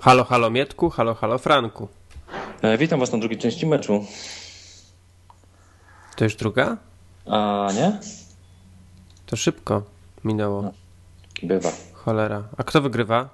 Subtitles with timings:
[0.00, 1.88] Halo, halo Mietku, halo, halo Franku.
[2.62, 4.04] E, witam Was na drugiej części meczu.
[6.16, 6.76] To już druga?
[7.26, 8.00] A nie?
[9.26, 9.82] To szybko
[10.24, 10.62] minęło.
[10.62, 10.72] No,
[11.42, 11.72] bywa.
[11.92, 12.48] Cholera.
[12.56, 13.28] A kto wygrywa?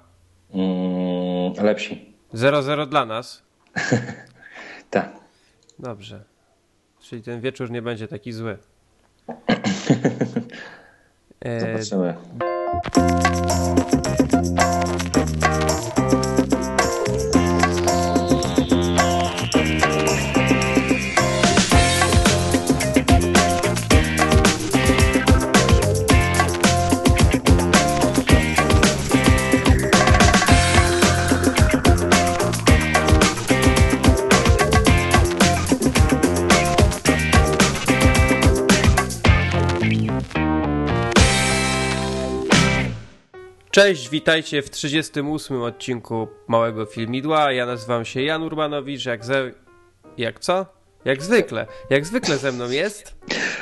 [0.53, 2.13] Mm, lepsi.
[2.33, 3.41] 0-0 dla nas?
[4.89, 5.11] tak.
[5.79, 6.23] Dobrze.
[7.01, 8.57] Czyli ten wieczór nie będzie taki zły.
[11.59, 12.15] Zobaczymy.
[12.83, 13.05] ピッ!
[43.75, 47.51] Cześć, witajcie w 38 odcinku Małego Filmidła.
[47.51, 49.51] Ja nazywam się Jan Urbanowicz, jak ze...
[50.17, 50.65] Jak co?
[51.05, 51.67] Jak zwykle.
[51.89, 53.15] Jak zwykle ze mną jest...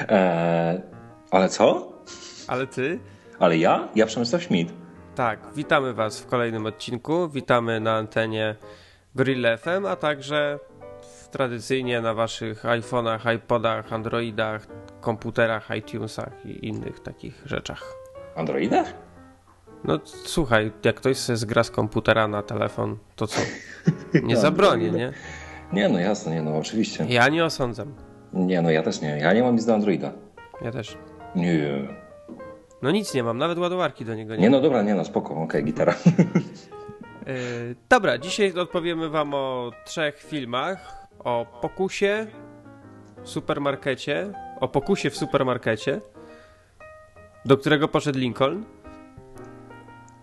[0.10, 0.82] Eee,
[1.32, 1.94] ale co?
[2.48, 3.00] Ale ty?
[3.40, 3.90] Ale ja?
[3.96, 4.74] Ja Przemysław Schmidt.
[5.16, 7.30] Tak, witamy was w kolejnym odcinku.
[7.30, 8.56] Witamy na antenie
[9.16, 10.60] Grill FM, a także
[11.32, 14.68] tradycyjnie na waszych iPhone'ach, iPodach, Androidach,
[15.02, 17.94] komputerach, iTunesach i innych takich rzeczach.
[18.36, 19.13] Androidach?
[19.84, 23.42] No słuchaj, jak ktoś sobie zgra z komputera na telefon, to co?
[24.24, 25.14] Nie zabronię, nie?
[25.74, 27.06] Nie, no jasne, nie, no oczywiście.
[27.10, 27.94] Ja nie osądzam.
[28.34, 29.18] Nie, no ja też nie.
[29.18, 30.12] Ja nie mam nic do Androida.
[30.62, 30.98] Ja też.
[31.36, 31.88] Nie.
[32.82, 35.34] No nic nie mam, nawet ładowarki do niego nie Nie, no dobra, nie no, spoko,
[35.34, 35.96] okej, okay, gitara.
[37.26, 41.08] Yy, dobra, dzisiaj odpowiemy wam o trzech filmach.
[41.20, 42.28] O pokusie
[43.24, 46.02] w supermarkecie, o pokusie w supermarkecie,
[47.46, 48.66] do którego poszedł Lincoln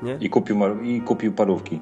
[0.02, 0.18] nie?
[0.20, 1.80] I kupił, i kupił parówki.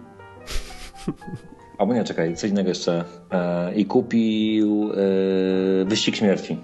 [1.78, 3.04] Albo nie, czekaj, coś innego jeszcze.
[3.30, 6.58] E, I kupił e, Wyścig Śmierci.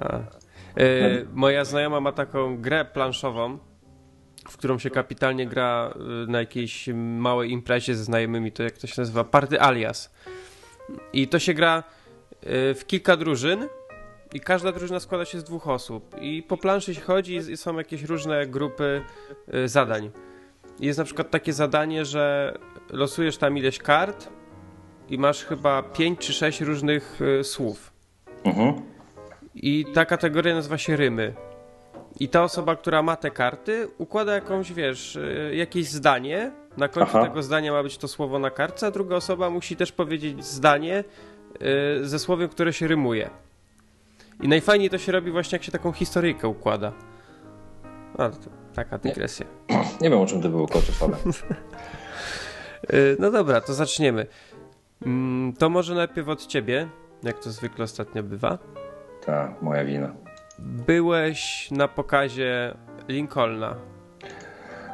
[0.00, 0.20] E,
[1.32, 3.58] moja znajoma ma taką grę planszową,
[4.48, 5.94] w którą się kapitalnie gra
[6.28, 10.14] na jakiejś małej imprezie ze znajomymi, to jak to się nazywa, Party Alias.
[11.12, 11.82] I to się gra
[12.74, 13.68] w kilka drużyn
[14.34, 16.16] i każda drużyna składa się z dwóch osób.
[16.20, 19.02] I po planszy się chodzi i są jakieś różne grupy
[19.64, 20.10] zadań
[20.86, 22.54] jest na przykład takie zadanie, że
[22.90, 24.28] losujesz tam ileś kart
[25.08, 27.92] i masz chyba 5 czy 6 różnych y, słów.
[28.44, 28.74] Mhm.
[29.54, 31.34] I ta kategoria nazywa się rymy.
[32.20, 36.52] I ta osoba, która ma te karty, układa jakąś, wiesz, y, jakieś zdanie.
[36.76, 37.28] Na końcu Aha.
[37.28, 41.04] tego zdania ma być to słowo na kartce, a druga osoba musi też powiedzieć zdanie
[42.00, 43.30] y, ze słowem, które się rymuje.
[44.42, 46.92] I najfajniej to się robi właśnie, jak się taką historyjkę układa.
[48.18, 48.30] No,
[48.74, 49.46] taka dygresja.
[49.68, 51.16] Nie, nie wiem, o czym to było, kończysz, ale...
[53.18, 54.26] no dobra, to zaczniemy.
[55.06, 56.88] Mm, to może najpierw od ciebie,
[57.22, 58.58] jak to zwykle ostatnio bywa.
[59.26, 60.14] Tak, moja wina.
[60.58, 62.74] Byłeś na pokazie
[63.08, 63.76] Lincolna,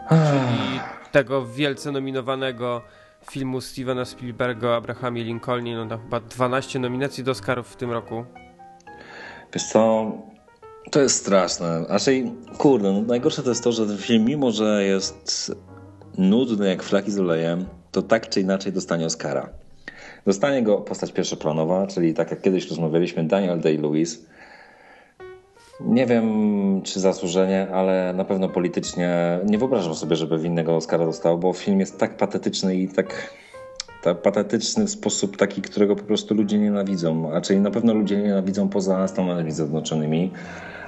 [0.08, 0.80] czyli
[1.12, 2.82] tego wielce nominowanego
[3.30, 5.84] filmu Stevena Spielberga o Abrahamie Lincolnie.
[5.84, 8.24] No, chyba 12 nominacji do Oscarów w tym roku.
[9.54, 10.12] Wiesz co,
[10.90, 11.84] to jest straszne.
[11.88, 15.52] Raczej, kurde, no najgorsze to jest to, że ten film, mimo że jest
[16.18, 19.48] nudny jak flaki z olejem, to tak czy inaczej dostanie Oscara.
[20.26, 24.18] Dostanie go postać pierwszoplanowa, czyli tak jak kiedyś rozmawialiśmy, Daniel Day-Lewis.
[25.80, 31.38] Nie wiem, czy zasłużenie, ale na pewno politycznie nie wyobrażam sobie, żeby winnego Oscara dostał,
[31.38, 33.34] bo film jest tak patetyczny i tak,
[34.06, 37.32] tak patetyczny sposób taki, którego po prostu ludzie nienawidzą.
[37.32, 40.30] A czyli na pewno ludzie nienawidzą poza Stanami Zjednoczonymi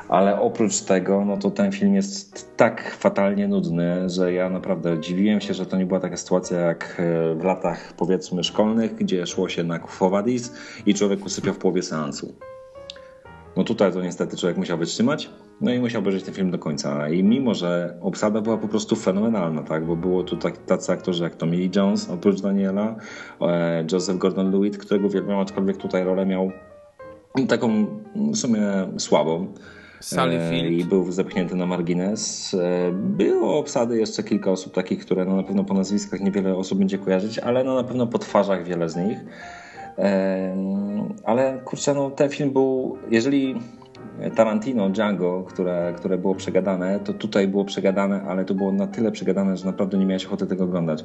[0.09, 5.41] ale oprócz tego, no to ten film jest tak fatalnie nudny, że ja naprawdę dziwiłem
[5.41, 9.49] się, że to nie była taka sytuacja jak e, w latach powiedzmy szkolnych, gdzie szło
[9.49, 10.53] się na Fowadis
[10.87, 12.35] i człowiek usypiał w połowie seansu.
[13.57, 15.31] No tutaj to niestety człowiek musiał wytrzymać,
[15.61, 17.09] no i musiał obejrzeć ten film do końca.
[17.09, 21.25] I mimo, że obsada była po prostu fenomenalna, tak, bo było tu tak, tacy aktorzy
[21.25, 22.97] jak Tommy Lee Jones, oprócz Daniela,
[23.41, 26.51] e, Joseph Gordon-Lewitt, którego uwielbiam, aczkolwiek tutaj rolę miał
[27.49, 27.87] taką
[28.33, 28.61] w sumie
[28.99, 29.47] słabą.
[30.01, 30.73] Sally e, Field.
[30.73, 32.55] I był zepchnięty na margines.
[32.55, 36.79] E, było obsady jeszcze kilka osób takich, które no na pewno po nazwiskach niewiele osób
[36.79, 39.19] będzie kojarzyć, ale no na pewno po twarzach wiele z nich.
[41.25, 43.55] Ale kurczę, no ten film był, jeżeli
[44.37, 49.13] Tarantino, Django, które, które było przegadane, to tutaj było przegadane, ale to było na tyle
[49.13, 51.05] przegadane, że naprawdę nie miałeś ochoty tego oglądać.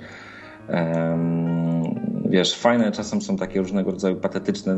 [2.29, 4.75] Wiesz, fajne czasem są takie różnego rodzaju patetyczne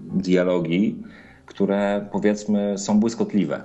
[0.00, 1.02] dialogi,
[1.46, 3.62] które powiedzmy są błyskotliwe.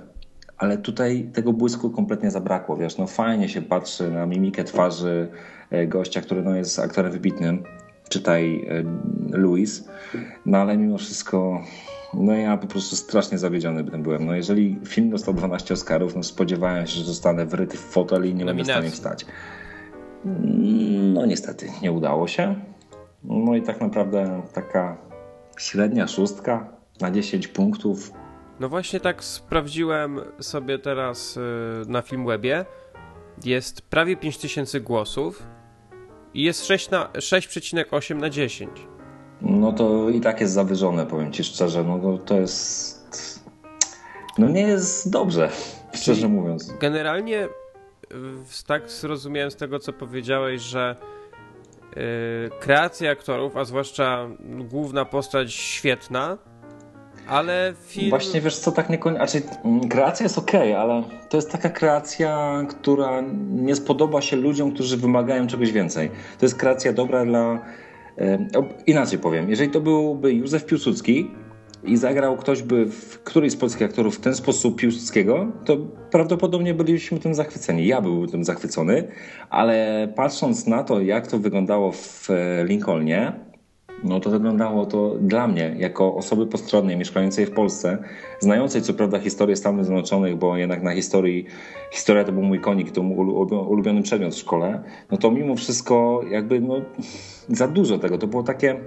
[0.60, 5.28] ale tutaj tego błysku kompletnie zabrakło, wiesz, no fajnie się patrzy na mimikę twarzy
[5.70, 7.62] e, gościa, który no jest aktorem wybitnym,
[8.08, 8.84] czytaj e,
[9.38, 9.88] Louis,
[10.46, 11.60] no ale mimo wszystko
[12.14, 14.26] no ja po prostu strasznie zawiedziony tym byłem.
[14.26, 18.34] No jeżeli film dostał 12 Oscarów, no spodziewałem się, że zostanę wryty w fotel i
[18.34, 19.26] nie będę w stanie wstać.
[21.14, 22.54] No niestety, nie udało się.
[23.24, 24.96] No i tak naprawdę taka
[25.58, 26.68] średnia szóstka
[27.00, 28.12] na 10 punktów.
[28.60, 31.40] No właśnie tak sprawdziłem sobie teraz y,
[31.88, 32.64] na Filmwebie.
[33.44, 35.42] Jest prawie 5000 głosów
[36.34, 38.70] i jest 6,8 na 10.
[39.42, 41.84] No to i tak jest zawyżone, powiem ci szczerze.
[41.84, 43.40] No to, to jest.
[44.38, 45.50] No nie jest dobrze,
[46.00, 46.72] szczerze mówiąc.
[46.80, 47.48] Generalnie
[48.66, 50.96] tak zrozumiałem z tego, co powiedziałeś, że
[51.96, 52.02] yy,
[52.60, 54.28] kreacja aktorów, a zwłaszcza
[54.70, 56.38] główna postać świetna,
[57.30, 58.10] ale film...
[58.10, 59.42] Właśnie wiesz co, tak nie Znaczy,
[59.90, 65.46] kreacja jest ok, ale to jest taka kreacja, która nie spodoba się ludziom, którzy wymagają
[65.46, 66.10] czegoś więcej.
[66.38, 67.58] To jest kreacja dobra dla...
[68.86, 71.30] Inaczej powiem, jeżeli to byłby Józef Piłsudski,
[71.84, 75.76] i zagrał ktoś by, w, któryś z polskich aktorów w ten sposób Piłsudskiego, to
[76.10, 77.86] prawdopodobnie bylibyśmy tym zachwyceni.
[77.86, 79.08] Ja byłbym tym zachwycony,
[79.50, 83.32] ale patrząc na to, jak to wyglądało w e, Lincolnie,
[84.04, 87.98] no to wyglądało to dla mnie, jako osoby postronnej, mieszkającej w Polsce,
[88.40, 91.46] znającej co prawda historię Stanów Zjednoczonych, bo jednak na historii,
[91.92, 93.16] historia to był mój konik, to mój
[93.68, 96.74] ulubiony przedmiot w szkole, no to mimo wszystko jakby no,
[97.48, 98.18] za dużo tego.
[98.18, 98.80] To było takie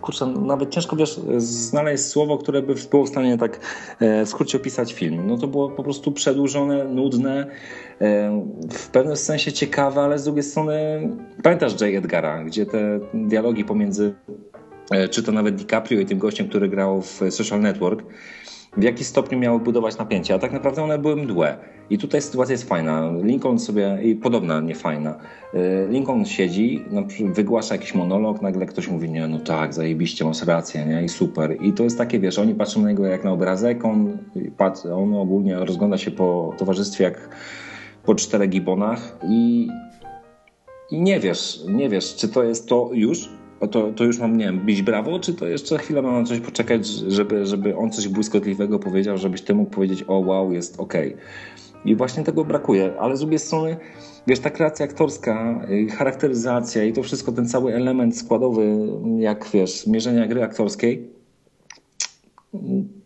[0.00, 3.60] kurczę, nawet ciężko wiesz, znaleźć słowo, które by było w stanie tak
[4.00, 5.26] e, w skrócie opisać film.
[5.26, 7.46] No to było po prostu przedłużone, nudne,
[8.00, 11.08] e, w pewnym sensie ciekawe, ale z drugiej strony
[11.42, 11.82] pamiętasz J.
[11.82, 14.14] Edgara, gdzie te dialogi pomiędzy
[15.10, 18.02] czy to nawet DiCaprio i tym gościem, który grał w Social Network,
[18.76, 21.56] w jaki stopniu miały budować napięcie, a tak naprawdę one były mdłe.
[21.90, 23.12] I tutaj sytuacja jest fajna.
[23.22, 25.18] Lincoln sobie, i podobna, nie fajna.
[25.54, 27.02] Y, Lincoln siedzi, no,
[27.34, 31.56] wygłasza jakiś monolog, nagle ktoś mówi, nie, no tak, zajebiście, masz rację, nie, i super.
[31.62, 34.18] I to jest takie, wiesz, oni patrzą na niego jak na obrazek, on,
[34.94, 37.28] on ogólnie rozgląda się po towarzystwie jak
[38.04, 39.68] po czterech gibonach i,
[40.90, 43.28] i nie wiesz, nie wiesz, czy to jest to już,
[43.68, 46.40] to, to już mam, nie wiem, bić brawo, czy to jeszcze chwilę mam na coś
[46.40, 50.94] poczekać, żeby, żeby on coś błyskotliwego powiedział, żebyś ty mógł powiedzieć, o wow, jest ok.
[51.84, 53.76] I właśnie tego brakuje, ale z drugiej strony,
[54.26, 55.60] wiesz, ta kreacja aktorska,
[55.96, 58.78] charakteryzacja i to wszystko, ten cały element składowy,
[59.18, 61.08] jak wiesz, mierzenia gry aktorskiej,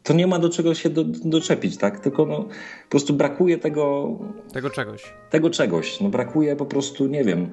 [0.02, 2.00] to nie ma do czego się do, doczepić, tak?
[2.00, 2.42] Tylko no,
[2.84, 4.08] po prostu brakuje tego...
[4.52, 5.14] Tego czegoś.
[5.30, 6.00] Tego czegoś.
[6.00, 7.50] No brakuje po prostu, nie wiem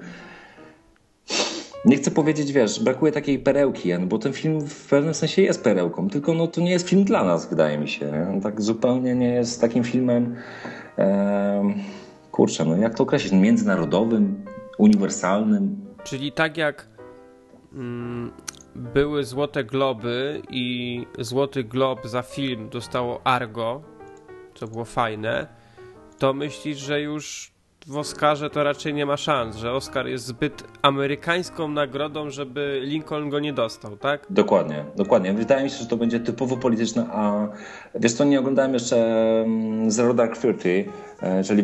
[1.86, 6.10] nie chcę powiedzieć, wiesz, brakuje takiej perełki, bo ten film w pewnym sensie jest perełką,
[6.10, 8.06] tylko no, to nie jest film dla nas, wydaje mi się.
[8.06, 8.42] Nie?
[8.42, 10.36] Tak zupełnie nie jest takim filmem,
[10.98, 11.74] e,
[12.32, 14.46] kurczę, no jak to określić, międzynarodowym,
[14.78, 15.86] uniwersalnym.
[16.04, 16.88] Czyli tak jak
[17.74, 18.32] mm,
[18.76, 23.82] były Złote Globy i Złoty Glob za film dostało Argo,
[24.56, 25.48] co było fajne,
[26.20, 27.51] to myślisz, że już
[27.88, 33.30] w Oscarze to raczej nie ma szans, że Oscar jest zbyt amerykańską nagrodą, żeby Lincoln
[33.30, 34.26] go nie dostał, tak?
[34.30, 35.34] Dokładnie, dokładnie.
[35.34, 37.48] Wydaje mi się, że to będzie typowo polityczne, a
[37.96, 38.98] wiesz co, nie oglądałem jeszcze
[39.46, 40.86] mm, Zero Dark Thirty,
[41.22, 41.64] e, czyli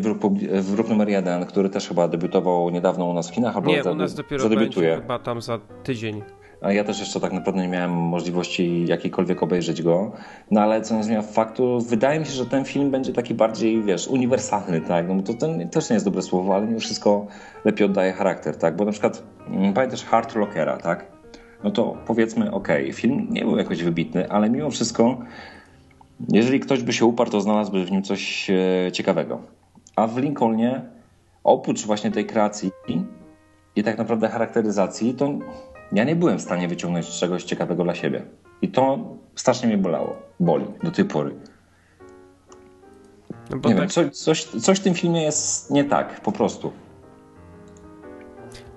[0.60, 3.94] wróg, numer jeden, który też chyba debiutował niedawno u nas w Chinach, albo Nie, u
[3.94, 4.96] nas dopiero zadebiutuje.
[4.96, 6.22] chyba tam za tydzień.
[6.62, 10.12] Ja też jeszcze tak naprawdę nie miałem możliwości jakiejkolwiek obejrzeć go.
[10.50, 13.82] No ale co nie zmienia faktu, wydaje mi się, że ten film będzie taki bardziej,
[13.82, 15.08] wiesz, uniwersalny, tak?
[15.08, 17.26] No to ten, też nie jest dobre słowo, ale mimo wszystko
[17.64, 18.76] lepiej oddaje charakter, tak?
[18.76, 21.06] Bo na przykład mm, pamiętasz Hard Lockera, tak?
[21.64, 25.18] No to powiedzmy, ok, film nie był jakoś wybitny, ale mimo wszystko,
[26.32, 29.40] jeżeli ktoś by się uparł, to znalazłby w nim coś e, ciekawego.
[29.96, 30.82] A w Lincolnie,
[31.44, 32.70] oprócz właśnie tej kreacji
[33.76, 35.28] i tak naprawdę charakteryzacji, to
[35.92, 38.22] ja nie byłem w stanie wyciągnąć czegoś ciekawego dla siebie.
[38.62, 38.98] I to
[39.34, 40.16] strasznie mnie bolało.
[40.40, 41.34] Boli do tej pory.
[43.50, 43.76] No nie tak...
[43.76, 46.72] wiem, coś, coś, coś w tym filmie jest nie tak, po prostu.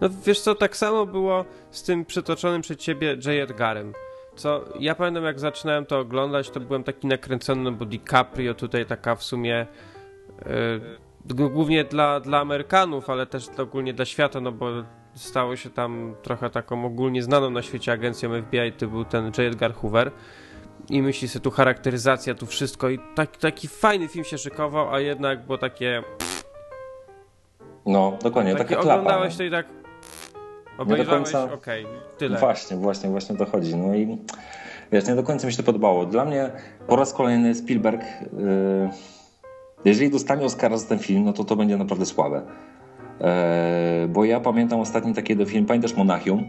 [0.02, 3.28] No wiesz co, tak samo było z tym przytoczonym przed ciebie J.
[3.28, 3.94] Edgarem.
[4.36, 8.86] Co ja pamiętam, jak zaczynałem to oglądać, to byłem taki nakręcony, no bo DiCaprio tutaj
[8.86, 9.68] taka w sumie
[11.36, 14.68] yy, głównie dla, dla Amerykanów, ale też ogólnie dla świata, no bo
[15.16, 19.40] stało się tam trochę taką ogólnie znaną na świecie agencją FBI, to był ten J.
[19.40, 20.12] Edgar Hoover.
[20.90, 25.00] I myśli sobie, tu charakteryzacja, tu wszystko i tak, taki fajny film się szykował, a
[25.00, 26.04] jednak było takie...
[27.86, 29.66] No, dokładnie, takie, takie oglądałeś to i tak
[30.78, 32.40] obejrzałeś, okej, okay, tyle.
[32.40, 33.76] Właśnie, właśnie, właśnie to chodzi.
[33.76, 34.18] No i
[34.92, 36.06] wiesz, nie do końca mi się to podobało.
[36.06, 36.52] Dla mnie
[36.88, 38.90] po raz kolejny Spielberg yy,
[39.86, 42.42] jeżeli dostanie Oscara za ten film, no to to będzie naprawdę słabe.
[43.22, 46.44] Eee, bo ja pamiętam ostatni taki film, pamiętasz Monachium?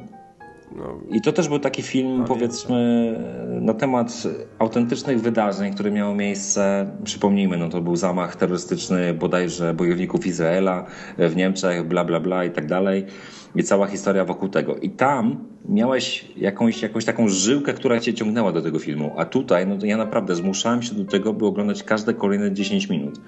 [0.77, 3.15] No, I to też był taki film, powiedzmy,
[3.61, 4.23] na temat
[4.59, 6.91] autentycznych wydarzeń, które miały miejsce.
[7.05, 10.87] Przypomnijmy, no to był zamach terrorystyczny bodajże bojowników Izraela
[11.19, 13.07] w Niemczech, bla, bla, bla i tak dalej.
[13.57, 14.77] I cała historia wokół tego.
[14.77, 19.13] I tam miałeś jakąś, jakąś taką żyłkę, która cię ciągnęła do tego filmu.
[19.17, 22.89] A tutaj, no to ja naprawdę zmuszałem się do tego, by oglądać każde kolejne 10
[22.89, 23.21] minut.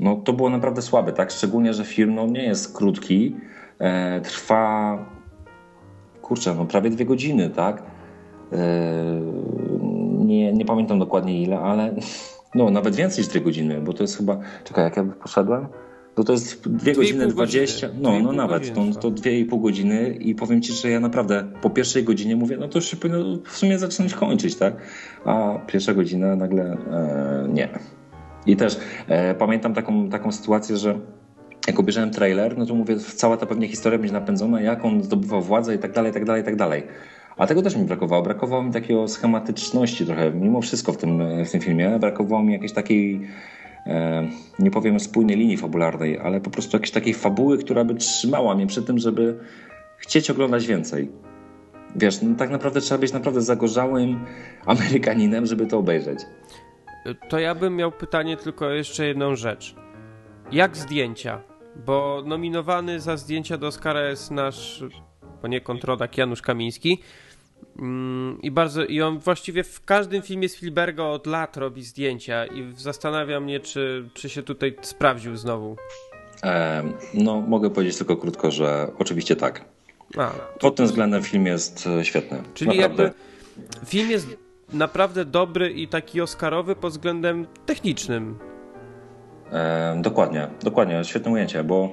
[0.00, 1.30] No to było naprawdę słabe, tak?
[1.30, 3.36] Szczególnie, że film no, nie jest krótki.
[3.78, 4.98] E, trwa
[6.22, 7.82] kurczę, no prawie dwie godziny, tak?
[8.52, 9.20] E,
[10.18, 11.94] nie, nie pamiętam dokładnie ile, ale
[12.54, 15.66] no nawet więcej niż dwie godziny, bo to jest chyba, czekaj, jak ja poszedłem,
[16.14, 20.08] to to jest dwie godziny dwadzieścia, no, no nawet, to, to dwie i pół godziny
[20.08, 23.38] i powiem Ci, że ja naprawdę po pierwszej godzinie mówię, no to już się powinno
[23.44, 24.74] w sumie zacząć kończyć, tak?
[25.24, 27.68] A pierwsza godzina nagle e, nie.
[28.46, 28.78] I też
[29.08, 30.98] e, pamiętam taką, taką sytuację, że
[31.66, 35.42] jak obejrzałem trailer, no to mówię, cała ta pewnie historia będzie napędzona, jak on zdobywał
[35.42, 36.82] władzę i tak dalej, i tak dalej, i tak dalej.
[37.36, 38.22] A tego też mi brakowało.
[38.22, 41.98] Brakowało mi takiego schematyczności trochę, mimo wszystko w tym, w tym filmie.
[41.98, 43.20] Brakowało mi jakiejś takiej,
[43.86, 44.28] e,
[44.58, 48.66] nie powiem spójnej linii fabularnej, ale po prostu jakiejś takiej fabuły, która by trzymała mnie
[48.66, 49.38] przy tym, żeby
[49.98, 51.10] chcieć oglądać więcej.
[51.96, 54.24] Wiesz, no tak naprawdę trzeba być naprawdę zagorzałym
[54.66, 56.18] Amerykaninem, żeby to obejrzeć.
[57.14, 59.74] To ja bym miał pytanie tylko jeszcze jedną rzecz.
[60.52, 61.42] Jak zdjęcia?
[61.86, 64.84] Bo nominowany za zdjęcia do Oscara jest nasz
[65.42, 67.02] poniekąd rodak Janusz Kamiński.
[67.78, 72.72] Mm, I bardzo, i on właściwie w każdym filmie Spielberga od lat robi zdjęcia i
[72.76, 75.76] zastanawia mnie, czy, czy się tutaj sprawdził znowu.
[77.14, 79.64] No, mogę powiedzieć tylko krótko, że oczywiście tak.
[80.16, 82.42] A, Pod tym względem film jest e, świetny.
[82.54, 83.02] Czyli naprawdę.
[83.02, 84.36] jakby film jest
[84.72, 88.38] naprawdę dobry i taki oscarowy pod względem technicznym.
[89.96, 91.90] Dokładnie, dokładnie, świetne ujęcie, bo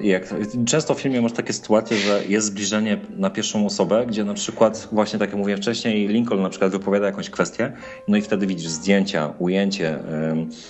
[0.00, 0.34] jak,
[0.66, 4.88] często w filmie masz takie sytuacje, że jest zbliżenie na pierwszą osobę, gdzie na przykład,
[4.92, 7.72] właśnie tak jak mówiłem wcześniej, Lincoln na przykład wypowiada jakąś kwestię,
[8.08, 9.98] no i wtedy widzisz zdjęcia, ujęcie,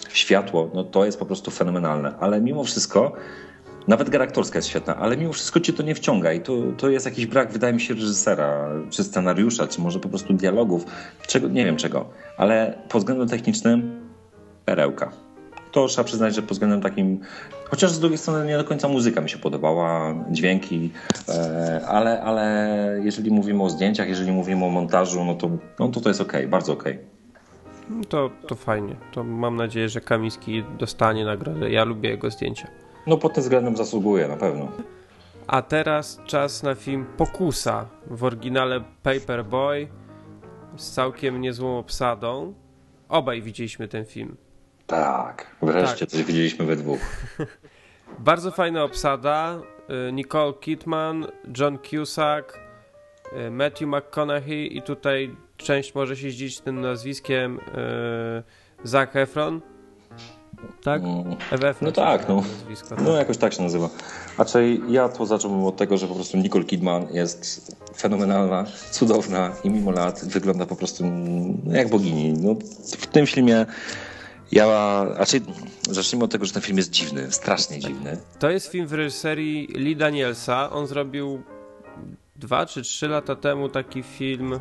[0.08, 3.12] światło, no to jest po prostu fenomenalne, ale mimo wszystko
[3.88, 6.88] nawet gra aktorska jest świetna, ale mimo wszystko cię to nie wciąga i to, to
[6.88, 10.84] jest jakiś brak, wydaje mi się, reżysera, czy scenariusza, czy może po prostu dialogów,
[11.26, 14.00] czego, nie wiem czego, ale pod względem technicznym
[14.64, 15.24] perełka
[15.74, 17.20] to trzeba przyznać, że pod względem takim,
[17.70, 20.90] chociaż z drugiej strony nie do końca muzyka mi się podobała, dźwięki,
[21.28, 26.00] e, ale, ale jeżeli mówimy o zdjęciach, jeżeli mówimy o montażu, no to, no to
[26.00, 26.84] to jest ok, bardzo ok.
[28.08, 28.96] To, to fajnie.
[29.12, 31.70] To mam nadzieję, że Kamiński dostanie nagrodę.
[31.70, 32.68] Ja lubię jego zdjęcia.
[33.06, 34.68] No pod tym względem zasługuje na pewno.
[35.46, 39.88] A teraz czas na film Pokusa w oryginale Paperboy
[40.76, 42.54] z całkiem niezłą obsadą.
[43.08, 44.36] Obaj widzieliśmy ten film.
[44.86, 46.08] Tak, wreszcie tak.
[46.08, 47.00] coś widzieliśmy we dwóch.
[48.18, 49.60] Bardzo fajna obsada.
[50.08, 51.26] Y, Nicole Kidman,
[51.58, 52.58] John Cusack,
[53.46, 59.60] y, Matthew McConaughey i tutaj część może się zdziwić tym nazwiskiem y, Zac Efron.
[60.82, 61.02] Tak?
[61.02, 61.36] Mm.
[61.80, 62.36] no tak, no.
[62.36, 63.00] Nazwisko, tak.
[63.04, 63.88] no jakoś tak się nazywa.
[64.38, 69.70] Raczej ja to zacząłbym od tego, że po prostu Nicole Kidman jest fenomenalna, cudowna i
[69.70, 71.04] mimo lat wygląda po prostu
[71.66, 72.32] jak bogini.
[72.32, 72.54] No,
[72.98, 73.66] w tym filmie
[74.52, 75.40] ja, raczej
[75.90, 78.18] zacznijmy od tego, że ten film jest dziwny, strasznie dziwny.
[78.38, 80.70] To jest film w reżyserii Lee Danielsa.
[80.70, 81.42] On zrobił
[82.36, 84.60] dwa czy trzy lata temu taki film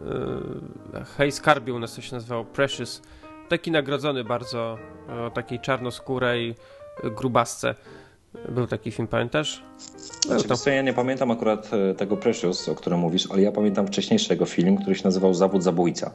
[0.00, 3.02] yy, Hej Skarbie u nas to się nazywało Precious.
[3.48, 4.78] Taki nagrodzony bardzo
[5.26, 6.54] o takiej czarnoskórej
[7.04, 7.74] grubasce.
[8.48, 9.62] Był taki film, pamiętasz?
[10.26, 10.70] Znaczy, to...
[10.70, 14.76] Ja nie pamiętam akurat e, tego Precious, o którym mówisz, ale ja pamiętam wcześniejszego film,
[14.76, 16.10] który się nazywał Zawód Zabójca.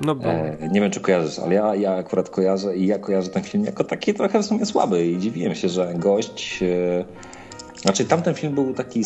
[0.00, 0.24] No bo...
[0.24, 3.64] E, nie wiem, czy kojarzysz, ale ja, ja akurat kojarzę i ja kojarzę ten film
[3.64, 6.62] jako taki trochę w sumie słaby i dziwiłem się, że gość...
[6.62, 7.04] E...
[7.76, 9.04] Znaczy tamten film był taki.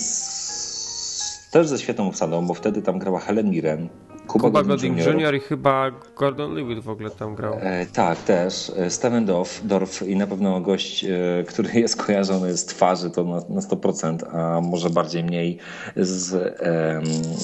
[1.59, 3.89] Też ze świetną obsadą, bo wtedy tam grała Helen Mirren,
[4.29, 5.35] Kuba, Kuba Gooding Jr.
[5.35, 7.55] i chyba Gordon Lewitt w ogóle tam grał.
[7.61, 8.73] E, tak, też.
[8.77, 13.25] E, Steven Dorf, Dorf i na pewno gość, e, który jest kojarzony z twarzy, to
[13.25, 15.59] na, na 100%, a może bardziej mniej
[15.97, 17.01] z, e,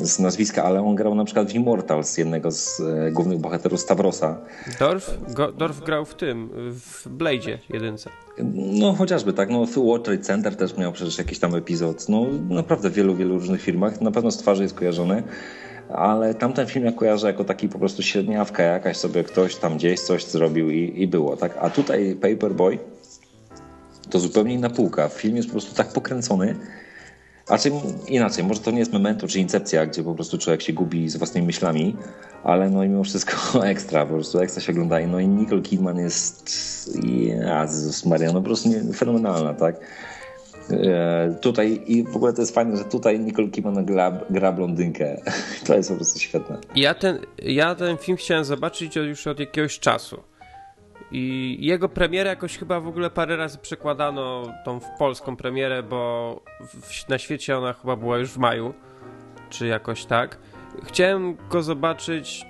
[0.06, 4.40] z nazwiska, ale on grał na przykład w Immortals, jednego z e, głównych bohaterów Stavrosa.
[4.78, 8.10] Dorf, Go, Dorf grał w tym, w Blade'zie jedynce.
[8.54, 9.66] No chociażby tak, no
[9.98, 14.00] Trade Center też miał przecież jakiś tam epizod, no naprawdę w wielu, wielu różnych filmach,
[14.04, 15.22] na pewno z twarzy jest kojarzony
[15.88, 20.00] ale tamten film ja kojarzę jako taki po prostu średniawka jakaś sobie ktoś tam gdzieś
[20.00, 21.56] coś zrobił i, i było, tak?
[21.60, 22.78] A tutaj Paperboy
[24.10, 25.08] to zupełnie inna półka.
[25.08, 26.56] Film jest po prostu tak pokręcony,
[27.48, 27.72] A czym
[28.08, 31.16] inaczej, może to nie jest memento czy incepcja, gdzie po prostu człowiek się gubi z
[31.16, 31.96] własnymi myślami,
[32.44, 35.06] ale no i mimo wszystko ekstra, po prostu ekstra się ogląda.
[35.06, 36.50] No i Nicole Kidman jest,
[37.04, 39.76] Jezus Maria, no po prostu nie, fenomenalna, tak?
[40.70, 45.20] E, tutaj i w ogóle to jest fajne, że tutaj Nicole Kidman gra, gra blondynkę.
[45.66, 46.58] To jest po prostu świetne.
[46.74, 50.22] Ja ten, ja ten film chciałem zobaczyć już od jakiegoś czasu.
[51.12, 56.40] I jego premierę jakoś chyba w ogóle parę razy przekładano tą w polską premierę, bo
[56.60, 58.74] w, na świecie ona chyba była już w maju,
[59.50, 60.38] czy jakoś tak.
[60.84, 62.46] Chciałem go zobaczyć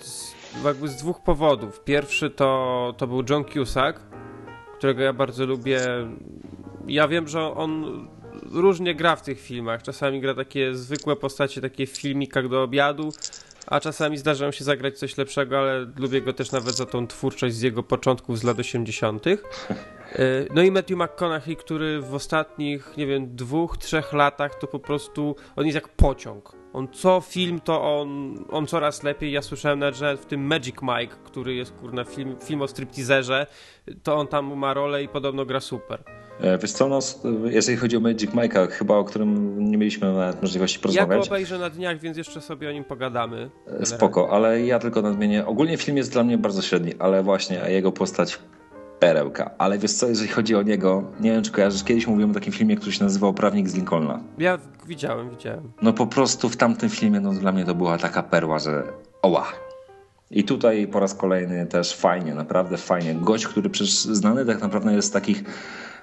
[0.00, 0.34] z,
[0.64, 1.84] jakby z dwóch powodów.
[1.84, 4.00] Pierwszy to, to był John Cusack,
[4.78, 5.80] którego ja bardzo lubię.
[6.86, 7.84] Ja wiem, że on
[8.52, 9.82] różnie gra w tych filmach.
[9.82, 13.12] Czasami gra takie zwykłe postacie, takie w filmikach do obiadu,
[13.66, 17.54] a czasami zdarza się zagrać coś lepszego, ale lubię go też nawet za tą twórczość
[17.54, 19.26] z jego początków z lat 80.
[19.26, 19.36] E,
[20.54, 25.36] no i Matthew McConaughey, który w ostatnich, nie wiem, dwóch, trzech latach to po prostu,
[25.56, 26.52] on jest jak pociąg.
[26.72, 29.32] On co film, to on, on coraz lepiej.
[29.32, 33.46] Ja słyszałem nawet, że w tym Magic Mike, który jest kurna film, film o stripteaserze,
[34.02, 36.23] to on tam ma rolę i podobno gra super.
[36.40, 36.98] E, wiesz co, no,
[37.44, 41.10] jeżeli chodzi o Magic Mike'a, chyba o którym nie mieliśmy nawet możliwości porozmawiać.
[41.10, 43.50] Ja go obejrzę na dniach, więc jeszcze sobie o nim pogadamy.
[43.80, 45.46] E, spoko, ale ja tylko nadmienię.
[45.46, 48.38] Ogólnie film jest dla mnie bardzo średni, ale właśnie jego postać
[49.00, 49.50] perełka.
[49.58, 52.52] Ale wiesz co, jeżeli chodzi o niego, nie wiem czy kojarzysz, kiedyś mówiłem o takim
[52.52, 54.20] filmie, który się nazywał Prawnik z Lincolna.
[54.38, 55.72] Ja widziałem, widziałem.
[55.82, 58.82] No po prostu w tamtym filmie, no dla mnie to była taka perła, że
[59.22, 59.46] oła.
[60.30, 63.14] I tutaj po raz kolejny też fajnie, naprawdę fajnie.
[63.14, 65.44] Gość, który przecież znany tak naprawdę jest z takich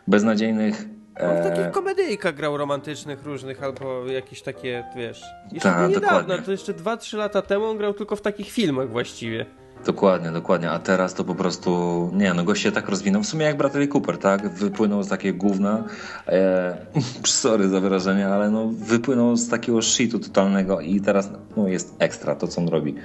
[0.08, 0.86] beznadziejnych
[1.20, 5.24] on w takich e, komedyjkach grał romantycznych różnych, albo jakieś takie, wiesz...
[5.52, 6.46] Jeszcze Ta, niedawno, dokładnie.
[6.46, 9.46] to jeszcze 2-3 lata temu on grał tylko w takich filmach właściwie.
[9.86, 10.72] Dokładnie, dokładnie.
[10.72, 13.24] A teraz to po prostu, nie no, gość się tak rozwinął.
[13.24, 14.50] W sumie jak Bradley Cooper, tak?
[14.50, 15.84] Wypłynął z takiego gówna,
[16.28, 16.78] e,
[17.26, 22.36] sorry za wyrażenie, ale no wypłynął z takiego shitu totalnego i teraz no, jest ekstra
[22.36, 22.96] to, co on robi.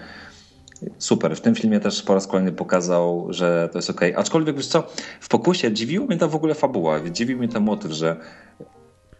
[0.98, 1.36] Super.
[1.36, 4.00] W tym filmie też po raz kolejny pokazał, że to jest ok.
[4.16, 4.86] Aczkolwiek wiesz co,
[5.20, 7.00] w pokusie dziwiło mnie ta w ogóle fabuła.
[7.10, 8.16] Dziwił mnie ten motyw, że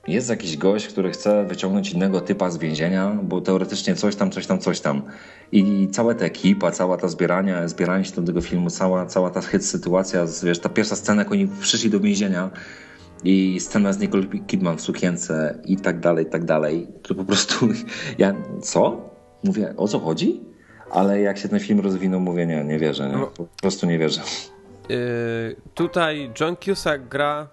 [0.09, 4.47] jest jakiś gość, który chce wyciągnąć innego typa z więzienia, bo teoretycznie coś tam, coś
[4.47, 5.03] tam, coś tam.
[5.53, 9.43] I cała ta ekipa, cała ta zbierania, zbieranie się do tego filmu, cała, cała ta
[9.43, 12.51] hit sytuacja, wiesz, ta pierwsza scena, jak oni przyszli do więzienia
[13.25, 17.25] i scena z Nicole Kidman w sukience i tak dalej, i tak dalej, to po
[17.25, 17.69] prostu
[18.19, 19.11] ja, co?
[19.45, 20.56] Mówię, o co chodzi?
[20.91, 23.17] Ale jak się ten film rozwinął, mówię, nie, nie wierzę, nie?
[23.17, 23.27] No.
[23.27, 24.21] po prostu nie wierzę.
[24.89, 27.49] Yy, tutaj John Cusack gra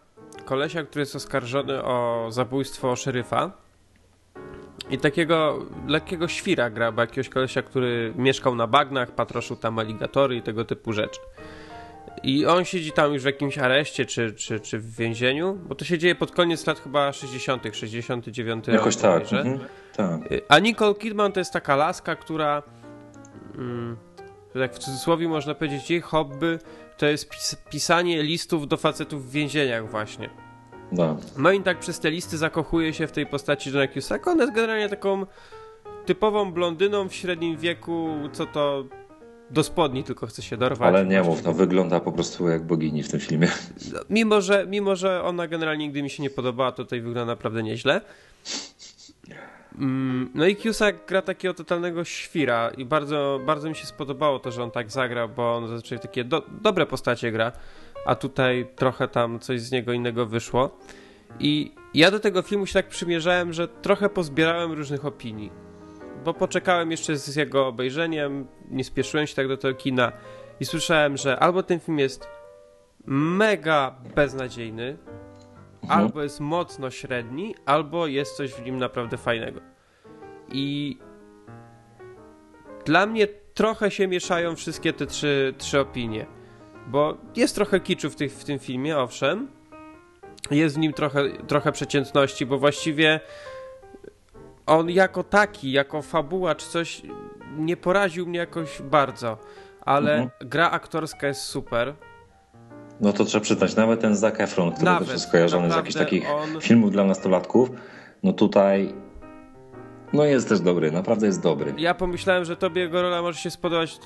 [0.46, 3.52] kolesia, który jest oskarżony o zabójstwo szeryfa
[4.90, 10.36] i takiego lekkiego świra gra, bo jakiegoś kolesia, który mieszkał na bagnach, patroszył tam aligatory
[10.36, 11.20] i tego typu rzeczy.
[12.24, 15.86] I on siedzi tam już w jakimś areszcie czy, czy, czy w więzieniu, bo to
[15.86, 18.68] się dzieje pod koniec lat chyba 60., 69.
[18.68, 19.24] Jakoś tak.
[19.34, 19.60] Mhm,
[19.96, 20.32] tak.
[20.32, 22.64] Y, a Nicole Kidman to jest taka laska, która
[23.56, 23.98] mm,
[24.54, 26.60] tak w cudzysłowie można powiedzieć, jej hobby
[26.98, 30.30] to jest pis pisanie listów do facetów w więzieniach właśnie.
[30.92, 31.18] No.
[31.38, 34.28] no i tak przez te listy zakochuje się w tej postaci Johna Cusack.
[34.28, 35.26] Ona jest generalnie taką
[36.06, 38.84] typową blondyną w średnim wieku, co to
[39.50, 40.88] do spodni tylko chce się dorwać.
[40.88, 43.48] Ale nie mów, no wygląda po prostu jak bogini w tym filmie.
[44.10, 47.64] Mimo że, mimo, że ona generalnie nigdy mi się nie podobała, to tutaj wygląda naprawdę
[47.64, 48.02] nieźle.
[49.80, 54.52] Mm, no i Cusack gra takiego totalnego świra i bardzo, bardzo mi się spodobało to,
[54.52, 57.52] że on tak zagrał, bo on zazwyczaj takie do, dobre postacie gra,
[58.06, 60.78] a tutaj trochę tam coś z niego innego wyszło.
[61.40, 65.52] I ja do tego filmu się tak przymierzałem, że trochę pozbierałem różnych opinii.
[66.26, 70.12] Bo poczekałem jeszcze z jego obejrzeniem, nie spieszyłem się tak do tego kina
[70.60, 72.28] i słyszałem, że albo ten film jest
[73.06, 74.98] mega beznadziejny,
[75.84, 76.00] Mhm.
[76.00, 79.62] Albo jest mocno średni, albo jest coś w nim naprawdę fajnego.
[80.50, 80.98] I
[82.86, 86.26] dla mnie trochę się mieszają wszystkie te trzy, trzy opinie.
[86.88, 89.48] Bo jest trochę kiczu w, tych, w tym filmie, owszem.
[90.52, 93.20] Jest w nim trochę, trochę przeciętności, bo właściwie
[94.66, 97.02] on jako taki, jako fabuła czy coś
[97.58, 99.38] nie poraził mnie jakoś bardzo.
[99.82, 100.50] Ale mhm.
[100.50, 101.94] gra aktorska jest super.
[103.04, 105.96] No to trzeba przyznać, nawet ten Zac Efron, który nawet, też jest kojarzony z jakichś
[105.96, 106.62] takich on...
[106.62, 107.70] filmów dla nastolatków,
[108.24, 108.94] no tutaj
[110.14, 111.74] no jest też dobry, naprawdę jest dobry.
[111.78, 114.00] Ja pomyślałem, że tobie jego rola może się spodobać,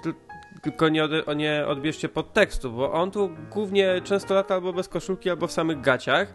[0.62, 5.30] tylko nie, od, nie odbierzcie podtekstu, bo on tu głównie często lata albo bez koszulki,
[5.30, 6.34] albo w samych gaciach,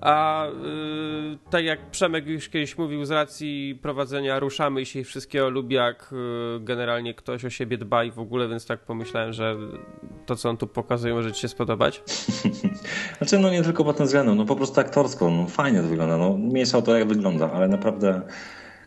[0.00, 5.50] A yy, tak jak Przemek już kiedyś mówił, z racji prowadzenia ruszamy się i wszystkiego
[5.50, 9.56] lubi, jak yy, generalnie ktoś o siebie dba i w ogóle, więc tak pomyślałem, że
[10.26, 12.02] to, co on tu pokazuje, może ci się spodobać.
[13.18, 16.16] znaczy, no nie tylko pod tym względem, no po prostu aktorsko, no fajnie to wygląda,
[16.16, 18.22] no mniejsza o to, jak wygląda, ale naprawdę,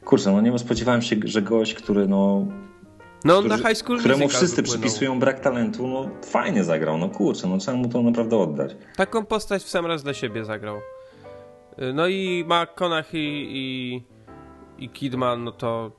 [0.06, 2.46] kurczę, no nie spodziewałem się, że gość, który no
[3.26, 7.48] no który, na High School Któremu wszyscy przypisują brak talentu, no fajnie zagrał, no kurczę,
[7.48, 8.76] no trzeba mu to naprawdę oddać.
[8.96, 10.78] Taką postać w sam raz dla siebie zagrał.
[11.80, 14.04] Y, no i McConaughey i,
[14.78, 15.92] i Kidman, no to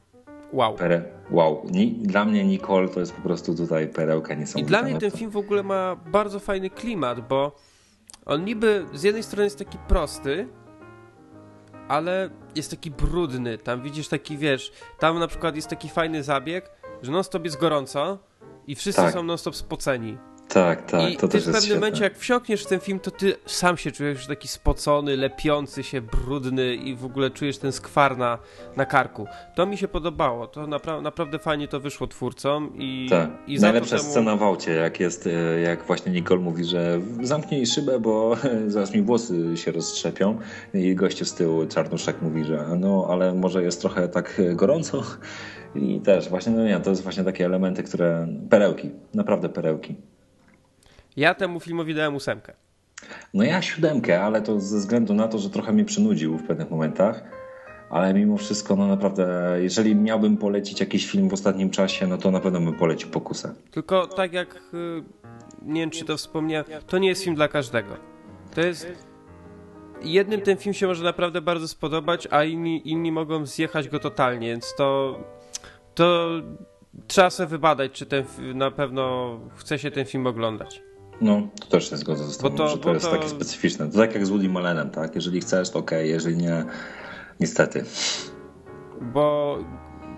[0.53, 0.75] wow.
[0.75, 1.63] Pere, wow.
[1.71, 4.67] Ni, dla mnie Nicole to jest po prostu tutaj perełka niesamowita.
[4.67, 7.57] I dla mnie ten film w ogóle ma bardzo fajny klimat, bo
[8.27, 10.49] on niby z jednej strony jest taki prosty,
[11.89, 13.59] ale jest taki brudny.
[13.59, 16.71] Tam widzisz taki, wiesz, tam na przykład jest taki fajny zabieg,
[17.03, 18.19] że non-stop jest gorąco
[18.67, 19.13] i wszyscy tak.
[19.13, 20.19] są non-stop spoceni.
[20.53, 21.81] Tak, tak, I to też w pewnym świetne.
[21.81, 26.01] momencie, jak wsiąkniesz w ten film, to ty sam się czujesz taki spocony, lepiący się,
[26.01, 28.39] brudny i w ogóle czujesz ten skwar na,
[28.77, 29.27] na karku.
[29.57, 30.47] To mi się podobało.
[30.47, 33.31] To napra naprawdę fajnie to wyszło twórcom i, tak.
[33.47, 34.11] i Najlepsza temu...
[34.11, 38.37] scena w aucie, jak jest, e, jak właśnie Nicole mówi, że zamknij szybę, bo
[38.67, 40.39] zaraz mi włosy się roztrzepią
[40.75, 45.03] i goście z tyłu, Czarnuszek mówi, że no, ale może jest trochę tak gorąco
[45.75, 49.97] i też właśnie, no nie, to jest właśnie takie elementy, które, perełki, naprawdę perełki.
[51.17, 52.53] Ja temu filmowi dałem ósemkę.
[53.35, 56.71] No ja siódemkę, ale to ze względu na to, że trochę mnie przynudził w pewnych
[56.71, 57.23] momentach.
[57.91, 62.31] Ale mimo wszystko, no naprawdę, jeżeli miałbym polecić jakiś film w ostatnim czasie, no to
[62.31, 63.55] na pewno bym polecił Pokusę.
[63.71, 65.03] Tylko tak jak, y,
[65.63, 67.97] nie wiem czy to wspomniałem, to nie jest film dla każdego.
[68.55, 68.87] To jest...
[70.03, 74.49] Jednym ten film się może naprawdę bardzo spodobać, a inni, inni mogą zjechać go totalnie,
[74.49, 75.19] więc to...
[75.95, 76.29] To
[77.07, 80.83] trzeba sobie wybadać, czy ten na pewno chce się ten film oglądać.
[81.21, 83.13] No, to też się zgodzę z tobą, to, że to jest to...
[83.13, 83.91] takie specyficzne.
[83.91, 85.15] To tak jak z Woody Malenem, tak?
[85.15, 86.09] Jeżeli chcesz, to okej, okay.
[86.09, 86.65] jeżeli nie,
[87.41, 87.85] niestety.
[89.01, 89.59] Bo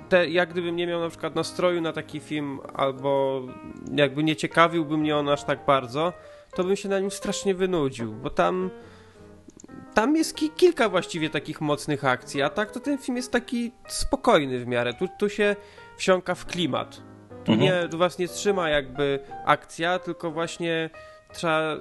[0.09, 3.43] te, jak gdybym nie miał na przykład nastroju na taki film, albo
[3.95, 6.13] jakby nie ciekawiłby mnie on aż tak bardzo,
[6.55, 8.71] to bym się na nim strasznie wynudził, bo tam
[9.95, 13.73] tam jest ki kilka właściwie takich mocnych akcji, a tak to ten film jest taki
[13.89, 14.95] spokojny w miarę.
[14.95, 15.57] Tu, tu się
[15.97, 17.03] wsiąka w klimat.
[17.45, 17.61] Tu, mhm.
[17.61, 20.91] nie, tu was nie trzyma jakby akcja, tylko właśnie
[21.33, 21.77] trzeba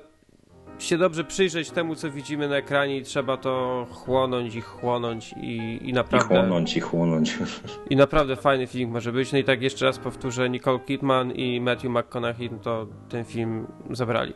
[0.80, 5.80] się dobrze przyjrzeć temu, co widzimy na ekranie i trzeba to chłonąć i chłonąć i,
[5.82, 6.36] i naprawdę...
[6.36, 7.38] I chłonąć i chłonąć.
[7.90, 9.32] I naprawdę fajny film może być.
[9.32, 13.68] No i tak jeszcze raz powtórzę, Nicole Kidman i Matthew McConaughey no to ten film
[13.92, 14.34] zabrali.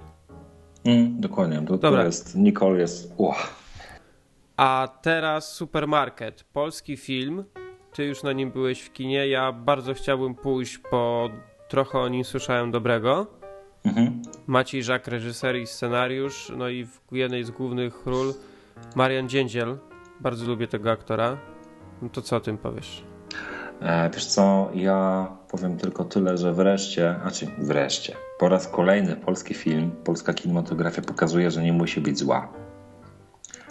[0.85, 1.61] Mm, dokładnie.
[1.67, 1.99] To, Dobra.
[1.99, 3.13] to jest, Nicole jest...
[3.17, 3.49] Uch.
[4.57, 6.43] A teraz Supermarket.
[6.43, 7.43] Polski film
[7.97, 9.27] ty już na nim byłeś w kinie.
[9.27, 11.29] Ja bardzo chciałbym pójść, bo
[11.67, 13.27] trochę o nim słyszałem dobrego.
[13.85, 14.21] Mhm.
[14.47, 18.33] Maciej Żak, reżyser i scenariusz, no i w jednej z głównych ról
[18.95, 19.77] Marian Dziędziel.
[20.19, 21.37] Bardzo lubię tego aktora.
[22.01, 23.03] No to co o tym powiesz?
[23.81, 29.53] E, wiesz co, ja powiem tylko tyle, że wreszcie, znaczy wreszcie, po raz kolejny polski
[29.53, 32.53] film, polska kinematografia pokazuje, że nie musi być zła.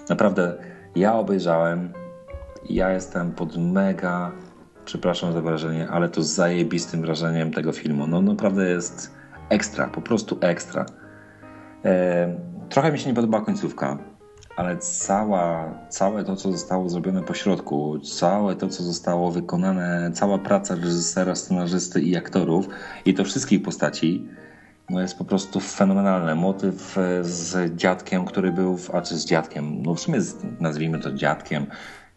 [0.08, 0.56] Naprawdę,
[0.96, 1.92] ja obejrzałem
[2.70, 4.32] ja jestem pod mega,
[4.84, 8.06] przepraszam za wrażenie, ale to zajebistym wrażeniem tego filmu.
[8.06, 9.14] No naprawdę jest
[9.48, 10.86] ekstra, po prostu ekstra.
[11.84, 12.36] E,
[12.68, 13.98] trochę mi się nie podobała końcówka,
[14.56, 20.38] ale cała, całe to, co zostało zrobione po środku, całe to, co zostało wykonane, cała
[20.38, 22.68] praca reżysera, scenarzysty i aktorów
[23.04, 24.28] i to wszystkich postaci,
[24.90, 26.34] no jest po prostu fenomenalne.
[26.34, 30.98] Motyw z dziadkiem, który był, w, a czy z dziadkiem, no w sumie z, nazwijmy
[30.98, 31.66] to dziadkiem,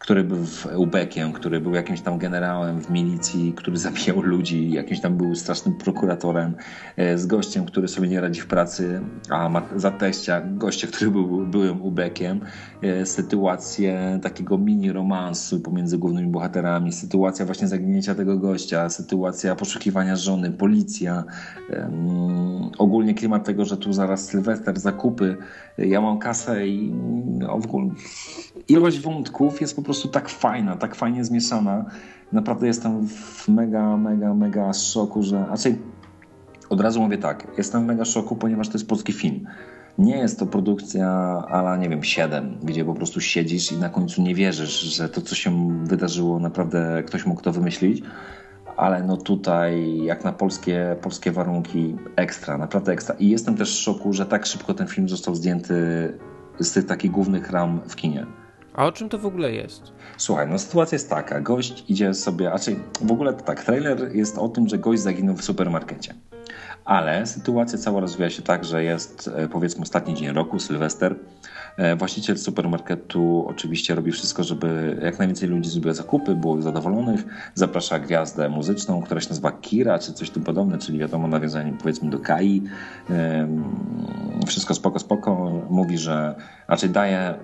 [0.00, 0.44] który był
[0.76, 5.74] ubekiem, który był jakimś tam generałem w milicji, który zabijał ludzi, jakimś tam był strasznym
[5.74, 6.54] prokuratorem,
[6.96, 11.10] e, z gościem, który sobie nie radzi w pracy, a ma za teścia gościa, który
[11.10, 12.40] był byłym ubekiem,
[12.82, 20.16] e, sytuację takiego mini romansu pomiędzy głównymi bohaterami, sytuacja właśnie zaginięcia tego gościa, sytuacja poszukiwania
[20.16, 21.24] żony, policja,
[22.78, 25.36] ogólnie klimat tego, że tu zaraz Sylwester, zakupy,
[25.78, 26.92] ja mam kasę i
[27.38, 27.90] no, w ogóle
[28.70, 31.84] ilość wątków jest po prostu tak fajna, tak fajnie zmieszana.
[32.32, 35.46] Naprawdę jestem w mega, mega, mega szoku, że.
[35.50, 35.78] Raczej
[36.70, 39.46] od razu mówię tak, jestem w mega szoku, ponieważ to jest polski film.
[39.98, 41.08] Nie jest to produkcja
[41.48, 45.20] ala, nie wiem, 7, gdzie po prostu siedzisz i na końcu nie wierzysz, że to,
[45.20, 48.02] co się wydarzyło, naprawdę ktoś mógł to wymyślić.
[48.76, 53.14] Ale no tutaj, jak na polskie, polskie warunki, ekstra, naprawdę ekstra.
[53.18, 55.74] I jestem też w szoku, że tak szybko ten film został zdjęty
[56.60, 58.26] z tych takich głównych ram w kinie.
[58.74, 59.92] A o czym to w ogóle jest?
[60.16, 61.40] Słuchaj, no sytuacja jest taka.
[61.40, 65.36] Gość idzie sobie, a czyli w ogóle tak, trailer jest o tym, że gość zaginął
[65.36, 66.14] w supermarkecie.
[66.84, 71.16] Ale sytuacja cała rozwija się tak, że jest e, powiedzmy ostatni dzień roku, Sylwester.
[71.76, 77.24] E, właściciel supermarketu oczywiście robi wszystko, żeby jak najwięcej ludzi zrobiło zakupy, było zadowolonych.
[77.54, 82.10] Zaprasza gwiazdę muzyczną, która się nazywa Kira, czy coś tym podobne, czyli wiadomo, nawiązanie powiedzmy
[82.10, 82.62] do Kai.
[84.46, 85.62] Wszystko spoko, spoko.
[85.70, 86.34] Mówi, że
[86.68, 87.34] raczej daje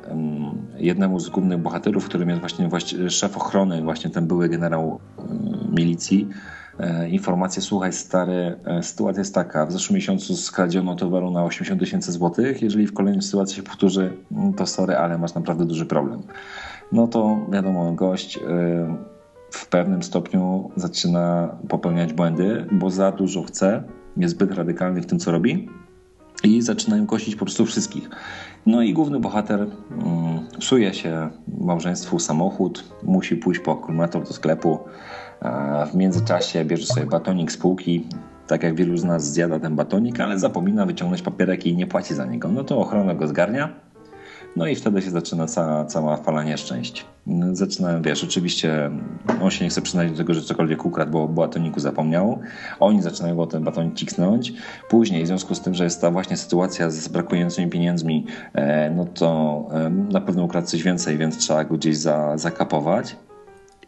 [0.77, 5.01] jednemu z głównych bohaterów, którym jest właśnie, właśnie szef ochrony, właśnie ten były generał
[5.73, 6.29] milicji,
[7.11, 12.13] informację, słuchaj stary, e, sytuacja jest taka, w zeszłym miesiącu skradziono towaru na 80 tysięcy
[12.13, 16.23] złotych, jeżeli w kolejnej sytuacji się powtórzy, mm, to sorry, ale masz naprawdę duży problem.
[16.93, 18.41] No to wiadomo, gość e,
[19.51, 23.83] w pewnym stopniu zaczyna popełniać błędy, bo za dużo chce,
[24.17, 25.69] jest zbyt radykalny w tym, co robi
[26.45, 28.11] i zaczynają kosić po prostu wszystkich.
[28.67, 29.69] No i główny bohater um,
[30.59, 31.29] psuje się
[31.61, 34.79] małżeństwu samochód, musi pójść po akumulator do sklepu,
[35.91, 38.07] w międzyczasie bierze sobie batonik z półki,
[38.47, 42.15] tak jak wielu z nas zjada ten batonik, ale zapomina wyciągnąć papierek i nie płaci
[42.15, 42.49] za niego.
[42.49, 43.87] No to ochrona go zgarnia.
[44.57, 47.07] No i wtedy się zaczyna cała, cała fala nieszczęść.
[47.53, 48.91] Zaczynają, wiesz, oczywiście
[49.43, 52.39] on się nie chce przyznać do tego, że cokolwiek ukradł, bo batoniku zapomniał.
[52.81, 54.53] Oni zaczynają go ten batonik cisnąć.
[54.89, 59.05] Później, w związku z tym, że jest ta właśnie sytuacja z brakującymi pieniędzmi, e, no
[59.05, 63.17] to e, na pewno ukradł coś więcej, więc trzeba go gdzieś za, zakapować.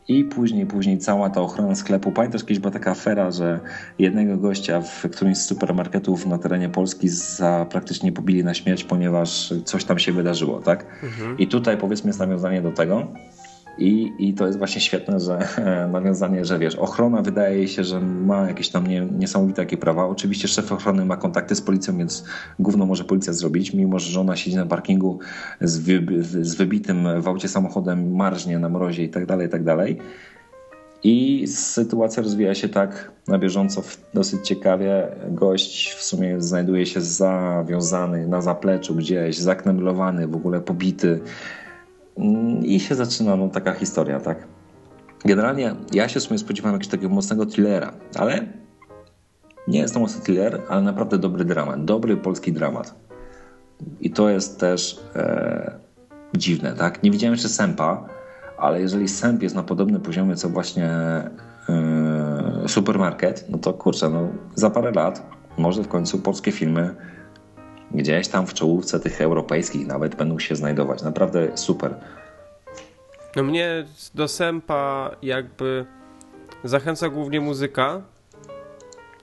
[0.09, 2.13] I później, później cała ta ochrona sklepu.
[2.13, 3.61] Pamiętasz, kiedyś była taka afera, że
[3.99, 9.55] jednego gościa w którymś z supermarketów na terenie Polski za praktycznie pobili na śmierć, ponieważ
[9.65, 10.87] coś tam się wydarzyło, tak?
[11.03, 11.39] Mhm.
[11.39, 13.07] I tutaj powiedzmy jest nawiązanie do tego,
[13.79, 15.49] i, I to jest właśnie świetne, że
[15.93, 20.07] nawiązanie, że wiesz, ochrona wydaje się, że ma jakieś tam nie, niesamowite takie prawa.
[20.07, 22.25] Oczywiście szef ochrony ma kontakty z policją, więc
[22.59, 25.19] gówno może policja zrobić, mimo że żona siedzi na parkingu
[25.61, 29.65] z, wy, z wybitym w aucie samochodem, marznie na mrozie i tak dalej, i tak
[29.65, 29.99] dalej.
[31.05, 33.83] I sytuacja rozwija się tak na bieżąco,
[34.15, 35.09] dosyć ciekawie.
[35.31, 41.21] Gość w sumie znajduje się zawiązany na zapleczu gdzieś, zakneblowany, w ogóle pobity
[42.63, 44.47] i się zaczyna no, taka historia, tak?
[45.25, 48.47] Generalnie ja się w sumie spodziewałem jakiegoś takiego mocnego thrillera, ale
[49.69, 52.95] nie jest to mocny thriller, ale naprawdę dobry dramat, dobry polski dramat.
[54.01, 55.79] I to jest też e,
[56.37, 57.03] dziwne, tak?
[57.03, 58.09] Nie widziałem jeszcze Sępa,
[58.59, 61.31] ale jeżeli Sęp jest na podobnym poziomie co właśnie e,
[62.67, 66.95] supermarket, no to kurczę, no za parę lat może w końcu polskie filmy
[67.91, 71.03] Gdzieś tam w czołówce tych europejskich nawet będą się znajdować.
[71.03, 71.95] Naprawdę super.
[73.37, 75.87] No mnie do Sępa jakby
[76.65, 78.03] zachęca głównie muzyka,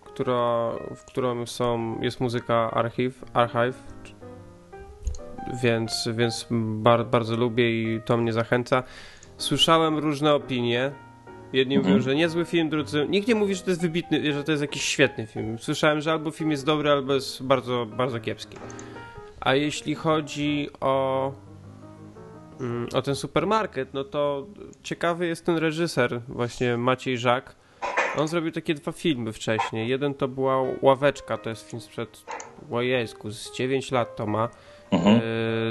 [0.06, 3.95] która, w którą są, jest muzyka Archive, Archive
[5.54, 8.84] więc, więc bar, bardzo lubię i to mnie zachęca.
[9.38, 10.91] Słyszałem różne opinie
[11.55, 11.93] Jedni mhm.
[11.93, 13.05] mówią, że niezły film, drudzy.
[13.09, 15.59] Nikt nie mówi, że to jest wybitny, że to jest jakiś świetny film.
[15.59, 18.57] Słyszałem, że albo film jest dobry, albo jest bardzo, bardzo kiepski.
[19.39, 21.31] A jeśli chodzi o,
[22.59, 24.47] mm, o ten supermarket, no to
[24.83, 27.55] ciekawy jest ten reżyser, właśnie Maciej Żak.
[28.17, 29.89] On zrobił takie dwa filmy wcześniej.
[29.89, 32.25] Jeden to była Ławeczka, to jest film sprzed,
[32.71, 34.49] ojejku, z 9 lat to ma.
[34.91, 35.15] Mhm.
[35.15, 35.21] E,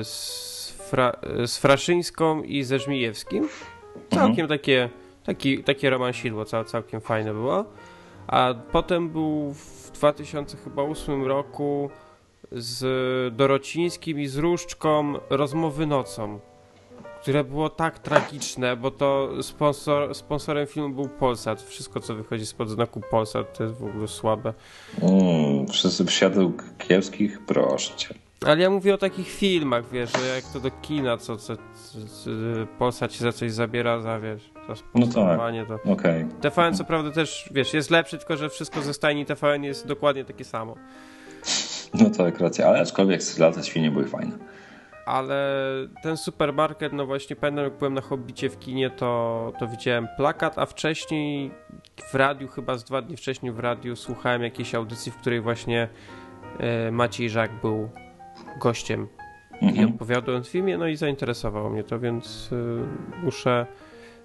[0.04, 1.12] z, Fra,
[1.46, 3.48] z Fraszyńską i ze Żmijewskim.
[4.10, 4.48] Całkiem mhm.
[4.48, 4.88] takie
[5.24, 7.64] Taki, takie romansidło cał, całkiem fajne było.
[8.26, 11.90] A potem był w 2008 roku
[12.52, 16.40] z Dorocińskim i z Różdżką Rozmowy nocą,
[17.22, 21.62] które było tak tragiczne, bo to sponsor, sponsorem filmu był Polsat.
[21.62, 24.54] Wszystko, co wychodzi spod znaku Polsat, to jest w ogóle słabe.
[25.02, 28.23] Mm, wszyscy w świateł kiepskich, proszę cię.
[28.46, 31.62] Ale ja mówię o takich filmach, wiesz, że jak to do kina, co, co, co,
[32.08, 32.30] co
[32.78, 35.84] Polsat ci za coś zabiera, za wiesz, za sponsorowanie, no tak.
[35.84, 35.92] to...
[35.92, 36.28] Okay.
[36.40, 40.24] TVN co prawda też, wiesz, jest lepszy, tylko że wszystko ze stajni TVN jest dokładnie
[40.24, 40.74] takie samo.
[41.94, 44.38] No to jak racja, ale aczkolwiek lata świnie były fajne.
[45.06, 45.62] Ale
[46.02, 50.58] ten supermarket, no właśnie pamiętam jak byłem na Hobbicie w kinie, to, to widziałem plakat,
[50.58, 51.50] a wcześniej
[52.10, 55.88] w radiu, chyba z dwa dni wcześniej w radiu słuchałem jakiejś audycji, w której właśnie
[56.58, 57.88] e, Maciej Żak był
[58.60, 59.08] gościem
[59.62, 59.76] mhm.
[59.76, 62.56] i opowiadał o filmie, no i zainteresowało mnie to, więc y,
[63.22, 63.66] muszę...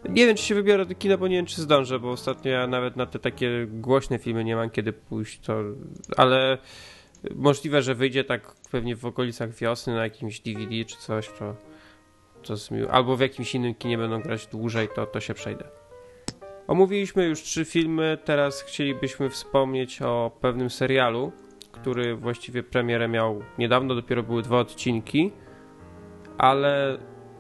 [0.10, 2.68] Nie wiem, czy się wybiorę do kina, bo nie wiem, czy zdążę, bo ostatnio ja
[2.68, 5.63] nawet na te takie głośne filmy nie mam kiedy pójść, to...
[6.18, 6.58] ale
[7.36, 11.56] możliwe, że wyjdzie tak pewnie w okolicach wiosny na jakimś DVD czy coś, to,
[12.44, 12.56] to
[12.92, 15.65] albo w jakimś innym kinie będą grać dłużej, to, to się przejdę.
[16.68, 21.32] Omówiliśmy już trzy filmy, teraz chcielibyśmy wspomnieć o pewnym serialu,
[21.72, 25.32] który właściwie premierę miał niedawno, dopiero były dwa odcinki,
[26.38, 26.98] ale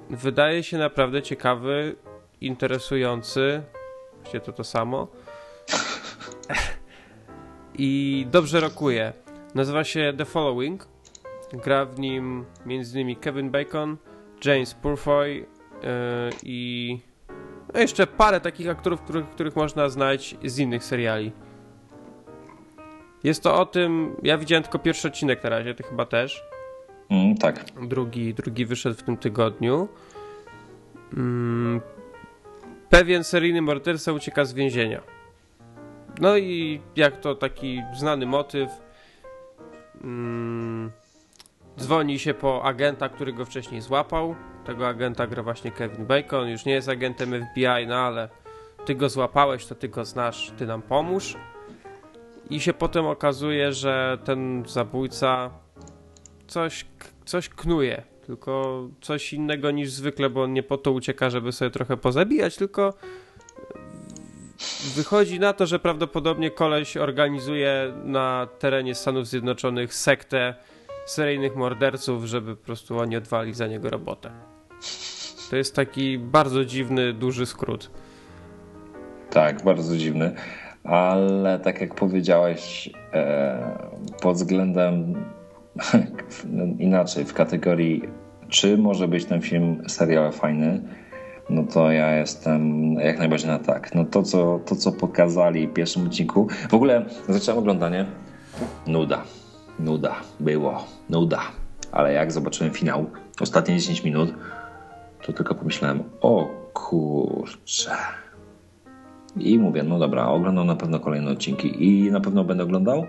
[0.09, 1.95] wydaje się naprawdę ciekawy,
[2.41, 3.63] interesujący.
[4.17, 5.07] Właściwie to to samo.
[7.77, 9.13] i dobrze rokuje.
[9.55, 10.87] Nazywa się The Following.
[11.53, 13.15] Gra w nim m.in.
[13.15, 13.97] Kevin Bacon,
[14.45, 15.45] James Purfoy yy,
[16.43, 16.99] i
[17.73, 21.31] no jeszcze parę takich aktorów, których, których można znać z innych seriali.
[23.23, 26.43] Jest to o tym, ja widziałem tylko pierwszy odcinek na razie, ty chyba też.
[27.09, 27.65] Mm, tak.
[27.81, 29.87] Drugi, drugi wyszedł w tym tygodniu.
[31.17, 31.81] Mm,
[32.89, 35.01] pewien seryjny morderca ucieka z więzienia.
[36.21, 38.69] No i jak to taki znany motyw,
[40.03, 40.91] mm,
[41.79, 44.35] dzwoni się po agenta, który go wcześniej złapał.
[44.65, 46.49] Tego agenta gra właśnie Kevin Bacon.
[46.49, 48.29] Już nie jest agentem FBI, no ale
[48.85, 51.35] ty go złapałeś, to ty go znasz, ty nam pomóż.
[52.49, 55.49] I się potem okazuje, że ten zabójca
[56.47, 56.85] coś,
[57.25, 58.03] coś knuje.
[58.25, 62.55] Tylko coś innego niż zwykle, bo on nie po to ucieka, żeby sobie trochę pozabijać,
[62.55, 62.93] tylko
[64.95, 70.55] wychodzi na to, że prawdopodobnie koleś organizuje na terenie Stanów Zjednoczonych sektę
[71.05, 74.31] seryjnych morderców, żeby po prostu oni odwali za niego robotę.
[75.49, 77.91] To jest taki bardzo dziwny, duży skrót.
[79.29, 80.35] Tak, bardzo dziwny,
[80.83, 83.77] ale tak jak powiedziałeś, e,
[84.21, 85.25] pod względem
[86.79, 88.03] inaczej, w kategorii
[88.49, 90.81] czy może być ten film, serial fajny,
[91.49, 93.95] no to ja jestem jak najbardziej na tak.
[93.95, 98.05] No to, co, to, co pokazali w pierwszym odcinku, w ogóle zacząłem oglądanie,
[98.87, 99.23] nuda,
[99.79, 101.41] nuda, było, nuda,
[101.91, 103.05] ale jak zobaczyłem finał,
[103.41, 104.33] ostatnie 10 minut,
[105.21, 107.91] to tylko pomyślałem, o kurczę.
[109.39, 113.05] I mówię, no dobra, oglądam na pewno kolejne odcinki i na pewno będę oglądał.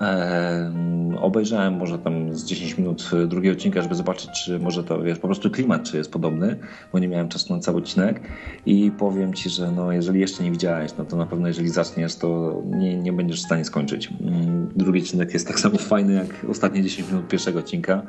[0.00, 5.18] Eee, obejrzałem może tam z 10 minut drugiego odcinka, żeby zobaczyć, czy może to wiesz,
[5.18, 6.56] po prostu klimat, czy jest podobny,
[6.92, 8.20] bo nie miałem czasu na cały odcinek
[8.66, 12.16] i powiem ci, że no, jeżeli jeszcze nie widziałeś, no to na pewno jeżeli zaczniesz,
[12.16, 14.10] to nie, nie będziesz w stanie skończyć.
[14.20, 18.02] Mm, drugi odcinek jest tak samo fajny jak ostatnie 10 minut pierwszego odcinka.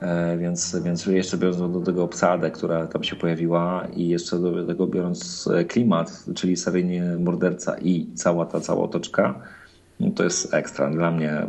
[0.00, 4.66] E, więc, więc jeszcze biorąc do tego obsadę, która tam się pojawiła i jeszcze do
[4.66, 9.40] tego biorąc e, klimat, czyli seryjnie morderca i cała ta cała otoczka,
[10.00, 10.90] no to jest ekstra.
[10.90, 11.46] Dla mnie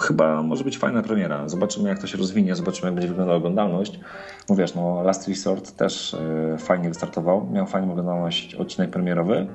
[0.00, 1.48] chyba może być fajna premiera.
[1.48, 4.00] Zobaczymy jak to się rozwinie, zobaczymy jak będzie wyglądała oglądalność.
[4.48, 9.46] Bo wiesz, no Last Resort też e, fajnie wystartował, miał fajną oglądalność odcinek premierowy.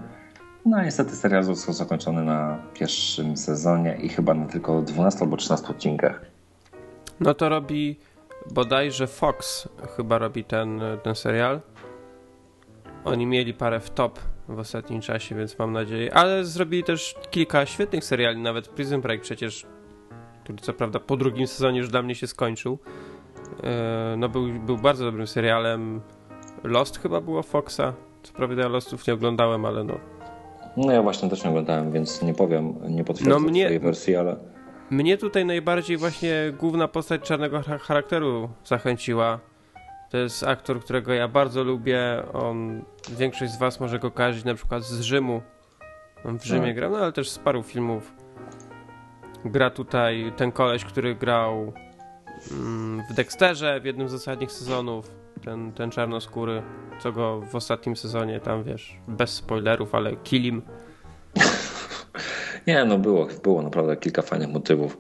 [0.65, 5.67] No niestety serial został zakończony na pierwszym sezonie i chyba na tylko 12 albo 13
[5.67, 6.25] odcinkach.
[7.19, 7.99] No to robi
[8.51, 11.62] bodajże Fox chyba robi ten, ten serial.
[13.06, 16.13] Oni mieli parę w top w ostatnim czasie, więc mam nadzieję.
[16.13, 19.65] Ale zrobili też kilka świetnych seriali, nawet Prison Break przecież,
[20.43, 22.80] który co prawda po drugim sezonie już dla mnie się skończył.
[23.63, 26.01] E, no był, był bardzo dobrym serialem.
[26.63, 27.93] Lost chyba było Foxa.
[28.23, 29.93] Co prawda ja Lostów nie oglądałem, ale no.
[30.77, 33.80] No ja właśnie też nie oglądałem, więc nie powiem, nie potwierdzę no mnie...
[33.80, 34.50] wersji, ale...
[34.91, 39.39] Mnie tutaj najbardziej właśnie główna postać czarnego charakteru zachęciła.
[40.10, 42.23] To jest aktor, którego ja bardzo lubię.
[42.34, 45.41] On, większość z was może go kojarzyć na przykład z Rzymu.
[46.25, 46.75] On w Rzymie tak.
[46.75, 48.13] grał, no ale też z paru filmów.
[49.45, 51.73] Gra tutaj ten koleś, który grał
[52.51, 55.12] mm, w Dexterze w jednym z ostatnich sezonów.
[55.43, 56.63] Ten, ten czarnoskóry,
[56.99, 60.62] co go w ostatnim sezonie tam, wiesz, bez spoilerów, ale kilim.
[62.67, 64.97] Nie, no było, było naprawdę kilka fajnych motywów.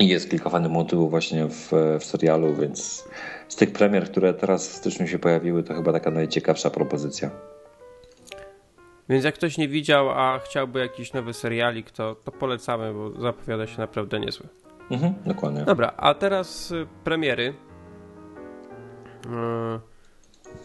[0.00, 3.04] I jest kilka fajnych motywów właśnie w, w serialu, więc
[3.48, 7.30] z tych premier, które teraz w styczniu się pojawiły, to chyba taka najciekawsza propozycja.
[9.08, 13.66] Więc jak ktoś nie widział, a chciałby jakiś nowy serialik, to, to polecamy, bo zapowiada
[13.66, 14.48] się naprawdę niezły.
[14.90, 15.64] Mhm, dokładnie.
[15.64, 17.54] Dobra, a teraz y, premiery.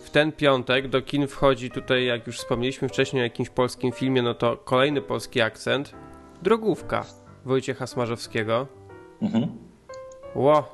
[0.03, 4.21] W ten piątek do kin wchodzi tutaj, jak już wspomnieliśmy wcześniej o jakimś polskim filmie,
[4.21, 5.95] no to kolejny polski akcent.
[6.41, 7.05] Drogówka
[7.45, 8.67] Wojciecha Smarzowskiego.
[9.21, 9.47] Mhm.
[10.35, 10.71] Ło,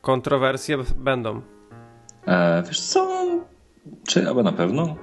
[0.00, 1.42] kontrowersje będą.
[2.26, 3.24] E, wiesz co?
[4.08, 4.96] Czy albo na pewno?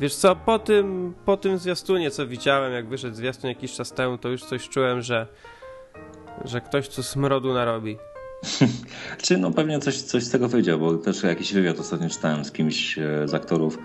[0.00, 4.18] Wiesz co, po tym, po tym zwiastunie, co widziałem, jak wyszedł zwiastun jakiś czas temu,
[4.18, 5.26] to już coś czułem, że,
[6.44, 7.98] że ktoś tu smrodu narobi.
[9.22, 12.52] Czy no pewnie coś, coś z tego wyjdzie, bo też jakiś wywiad ostatnio czytałem z
[12.52, 13.78] kimś e, z aktorów.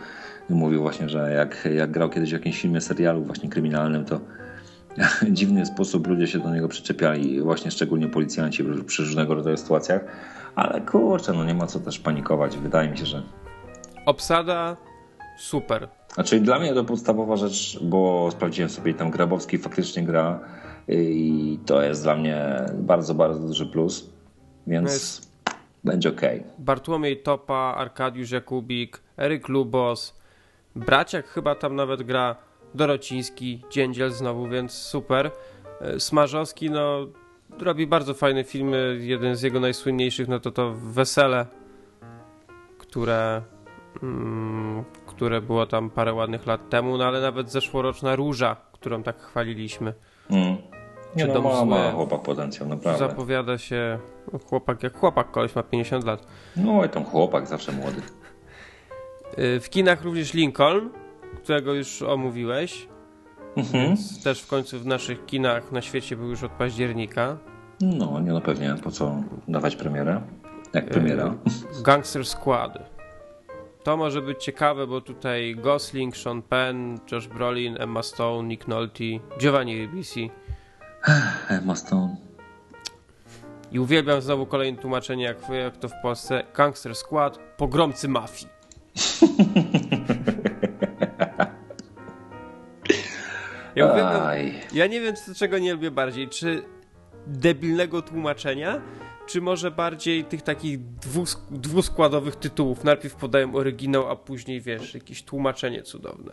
[0.49, 4.19] Mówił właśnie, że jak, jak grał kiedyś w jakimś filmie, serialu właśnie kryminalnym, to
[5.31, 10.01] dziwny sposób ludzie się do niego przyczepiali, właśnie szczególnie policjanci przy różnego rodzaju sytuacjach.
[10.55, 12.57] Ale kurczę, no nie ma co też panikować.
[12.57, 13.23] Wydaje mi się, że.
[14.05, 14.77] Obsada
[15.37, 15.87] super.
[16.13, 20.39] Znaczy dla mnie to podstawowa rzecz, bo sprawdziłem sobie tam Grabowski faktycznie gra
[20.87, 24.14] i to jest dla mnie bardzo, bardzo duży plus.
[24.67, 25.53] Więc no
[25.83, 26.21] będzie ok.
[26.59, 30.13] Bartłomiej Topa, Arkadiusz Jakubik, Eryk Lubos,
[30.75, 32.35] Braciak chyba tam nawet gra,
[32.73, 35.31] Dorociński, Dziędziel znowu, więc super.
[35.81, 37.07] E, Smarzowski, no,
[37.59, 38.97] robi bardzo fajne filmy.
[39.01, 41.45] Jeden z jego najsłynniejszych, no to to Wesele,
[42.77, 43.41] które,
[44.03, 49.21] mm, które było tam parę ładnych lat temu, no ale nawet zeszłoroczna Róża, którą tak
[49.21, 49.93] chwaliliśmy.
[50.29, 50.57] Mm.
[51.15, 52.99] Nie no, dom ma, ma chłopak potencjał, naprawdę.
[52.99, 53.99] Zapowiada się
[54.49, 56.27] chłopak jak chłopak, koleś ma 50 lat.
[56.55, 58.01] No i tam chłopak zawsze młody.
[59.39, 60.89] Y, W kinach również Lincoln,
[61.43, 62.87] którego już omówiłeś.
[63.55, 63.95] Mhm.
[64.23, 67.37] Też w końcu w naszych kinach na świecie był już od października.
[67.81, 69.15] No, nie no pewnie, po co
[69.47, 70.21] dawać premierę?
[70.73, 71.33] Jak premiera?
[71.83, 72.95] Gangster Squad.
[73.83, 79.03] To może być ciekawe, bo tutaj Gosling, Sean Penn, Josh Brolin, Emma Stone, Nick Nolte,
[79.39, 80.31] Giovanni Ribisi.
[81.49, 82.15] Emma Stone.
[83.71, 86.43] I uwielbiam znowu kolejne tłumaczenie, jak, jak to w Polsce.
[86.55, 88.47] Gangster Squad, pogromcy mafii.
[93.75, 94.21] Ja uwielbiam.
[94.73, 96.29] Ja nie wiem, co- czego nie lubię bardziej.
[96.29, 96.63] Czy
[97.27, 98.81] debilnego tłumaczenia,
[99.27, 102.83] czy może bardziej tych takich dwus- dwuskładowych tytułów.
[102.83, 106.31] Najpierw podają oryginał, a później wiesz, jakieś tłumaczenie cudowne.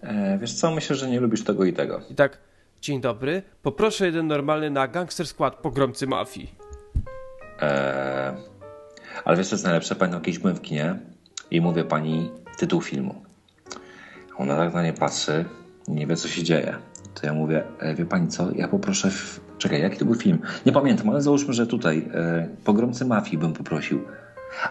[0.00, 2.00] E, wiesz co, myślę, że nie lubisz tego i tego.
[2.10, 2.38] I tak,
[2.84, 6.54] dzień dobry, poproszę jeden normalny na Gangster Squad pogromcy mafii.
[7.62, 8.36] E,
[9.24, 9.94] ale wiesz co jest najlepsze?
[9.94, 10.98] Pamiętam kiedyś byłem w kinie
[11.50, 13.14] i mówię pani tytuł filmu.
[14.36, 15.44] Ona tak na nie patrzy
[15.88, 16.76] nie wie co się dzieje.
[17.14, 19.10] To ja mówię, e, wie pani co, ja poproszę...
[19.10, 19.40] W...
[19.58, 20.38] Czekaj, jaki to był film?
[20.66, 24.00] Nie pamiętam, ale załóżmy, że tutaj e, Pogromcy Mafii bym poprosił.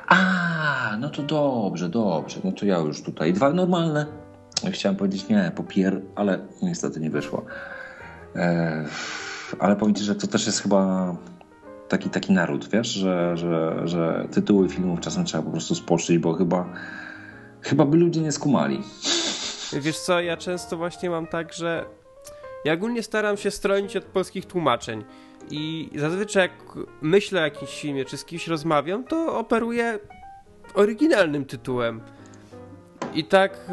[0.07, 2.39] A, no to dobrze, dobrze.
[2.43, 3.34] No to ja już tutaj.
[3.34, 4.05] Dwa normalne.
[4.72, 7.45] Chciałem powiedzieć nie, popier, ale niestety nie wyszło.
[8.36, 8.86] E,
[9.60, 11.16] ale powiem ci, że to też jest chyba
[11.90, 16.34] taki, taki naród, wiesz, że, że, że tytuły filmów czasem trzeba po prostu spoczyć, bo
[16.34, 16.66] chyba,
[17.62, 18.82] chyba by ludzie nie skumali.
[19.74, 21.86] Wiesz co, ja często właśnie mam tak, że
[22.66, 25.04] ja ogólnie staram się stronić od polskich tłumaczeń.
[25.52, 30.00] I zazwyczaj jak myślę o jakimś filmie, czy z kimś rozmawiam, to operuję
[30.76, 32.02] oryginalnym tytułem.
[33.14, 33.72] I tak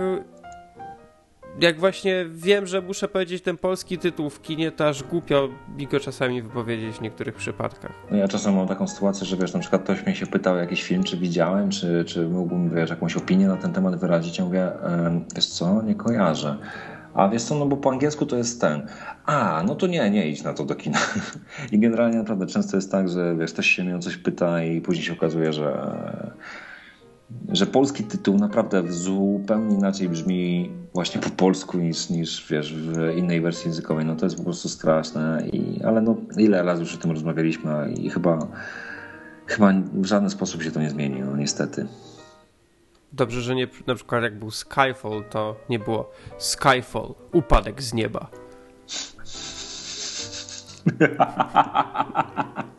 [1.61, 5.87] jak właśnie wiem, że muszę powiedzieć ten polski tytuł w kinie, to aż głupio mi
[5.87, 7.93] go czasami wypowiedzieć w niektórych przypadkach.
[8.11, 10.83] No ja czasem mam taką sytuację, że wiesz, na przykład ktoś mnie się pytał jakiś
[10.83, 14.39] film, czy widziałem, czy, czy mógłbym, wiesz, jakąś opinię na ten temat wyrazić.
[14.39, 16.57] Ja mówię, "Em, wiesz co, nie kojarzę.
[17.15, 18.87] A wiesz co, no bo po angielsku to jest ten.
[19.27, 20.99] A, no to nie, nie idź na to do kina.
[21.73, 24.81] I generalnie naprawdę często jest tak, że wiesz, ktoś się mnie o coś pyta i
[24.81, 25.97] później się okazuje, że
[27.53, 33.41] że polski tytuł naprawdę zupełnie inaczej brzmi właśnie po polsku niż, niż wiesz, w innej
[33.41, 34.05] wersji językowej.
[34.05, 35.43] No to jest po prostu straszne.
[35.53, 38.47] I, ale no ile razy już o tym rozmawialiśmy i chyba,
[39.47, 41.87] chyba w żaden sposób się to nie zmieni, no niestety.
[43.13, 48.31] Dobrze, że nie, na przykład jak był Skyfall, to nie było Skyfall, upadek z nieba.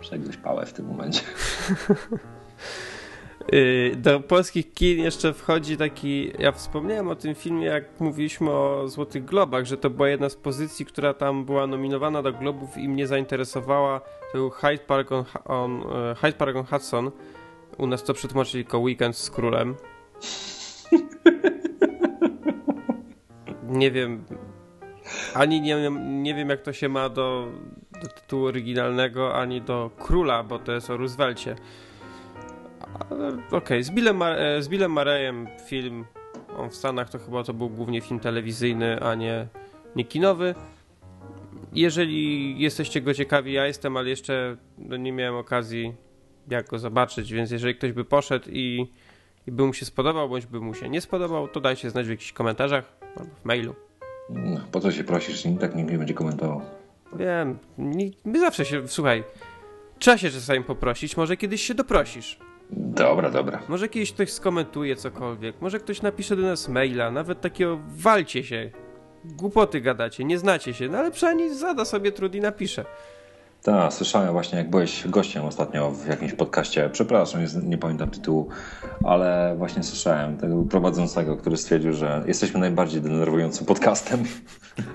[0.00, 1.20] Przegryź pałę w tym momencie.
[3.52, 6.32] Yy, Do polskich kin jeszcze wchodzi taki.
[6.38, 10.36] Ja wspomniałem o tym filmie, jak mówiliśmy o Złotych Globach, że to była jedna z
[10.36, 14.00] pozycji, która tam była nominowana do Globów i mnie zainteresowała.
[14.00, 17.10] To był Hyde Park on, on, e, Hyde Park on Hudson.
[17.78, 19.74] U nas to przetłumaczyli tylko Weekend z Królem.
[23.68, 24.24] Nie wiem.
[25.34, 27.48] Ani nie, nie wiem, jak to się ma do,
[28.02, 31.56] do tytułu oryginalnego, ani do Króla, bo to jest o Roosevelcie.
[33.10, 36.04] Ale Okej, z, Billem Mar- e, z Billem Marejem film,
[36.58, 39.46] on w Stanach to chyba to był głównie film telewizyjny, a nie,
[39.96, 40.54] nie kinowy.
[41.72, 45.94] Jeżeli jesteście go ciekawi, ja jestem, ale jeszcze no, nie miałem okazji
[46.48, 48.92] jak go zobaczyć, więc jeżeli ktoś by poszedł i,
[49.46, 52.10] i by mu się spodobał, bądź by mu się nie spodobał, to dajcie znać w
[52.10, 53.74] jakichś komentarzach albo w mailu.
[54.30, 55.44] No, po co się prosisz?
[55.44, 56.60] Nikt tak nikt nie będzie komentował.
[57.16, 59.24] Wiem, nie- my zawsze się, słuchaj,
[59.98, 62.38] trzeba się czasami poprosić, może kiedyś się doprosisz.
[62.70, 63.60] Dobra, dobra.
[63.68, 68.70] Może kiedyś ktoś skomentuje cokolwiek, może ktoś napisze do nas maila, nawet takiego walcie się,
[69.24, 72.84] głupoty gadacie, nie znacie się, no ale przynajmniej zada sobie trud i napisze.
[73.62, 76.90] Tak, słyszałem właśnie, jak byłeś gościem ostatnio w jakimś podcaście.
[76.92, 78.48] Przepraszam, nie pamiętam tytułu,
[79.04, 84.24] ale właśnie słyszałem tego prowadzącego, który stwierdził, że jesteśmy najbardziej denerwującym podcastem.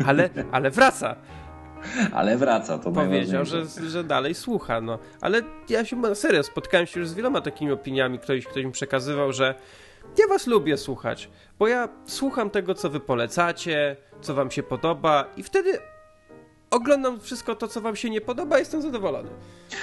[0.05, 1.15] Ale, ale wraca,
[2.13, 4.99] Ale wraca, to powiedział, że, że dalej słucha, no.
[5.21, 8.71] Ale ja się, na serio, spotkałem się już z wieloma takimi opiniami, ktoś, ktoś mi
[8.71, 9.55] przekazywał, że
[10.17, 15.25] ja was lubię słuchać, bo ja słucham tego, co wy polecacie, co wam się podoba
[15.37, 15.79] i wtedy
[16.71, 19.29] oglądam wszystko to, co wam się nie podoba i jestem zadowolony.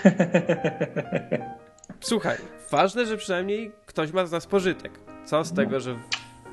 [2.01, 2.36] Słuchaj,
[2.70, 4.92] ważne, że przynajmniej ktoś ma z nas pożytek.
[5.24, 6.01] Co z tego, że w,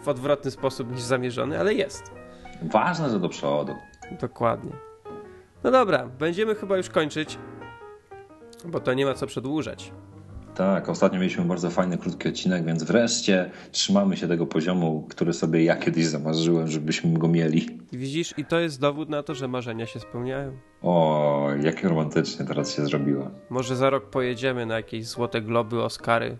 [0.03, 2.11] w odwrotny sposób niż zamierzony, ale jest.
[2.61, 3.75] Ważne, że do przodu.
[4.21, 4.71] Dokładnie.
[5.63, 7.37] No dobra, będziemy chyba już kończyć,
[8.65, 9.91] bo to nie ma co przedłużać.
[10.55, 15.63] Tak, ostatnio mieliśmy bardzo fajny, krótki odcinek, więc wreszcie trzymamy się tego poziomu, który sobie
[15.63, 17.79] ja kiedyś zamarzyłem, żebyśmy go mieli.
[17.93, 20.57] Widzisz, i to jest dowód na to, że marzenia się spełniają.
[20.81, 23.31] O, jakie romantycznie teraz się zrobiło.
[23.49, 26.37] Może za rok pojedziemy na jakieś złote globy, Oscary.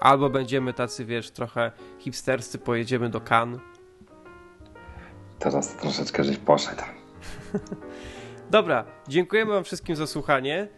[0.00, 3.60] Albo będziemy tacy, wiesz, trochę hipsterscy, pojedziemy do Cannes.
[5.38, 6.82] Teraz troszeczkę żeś poszedł.
[8.54, 10.68] Dobra, dziękujemy wam wszystkim za słuchanie.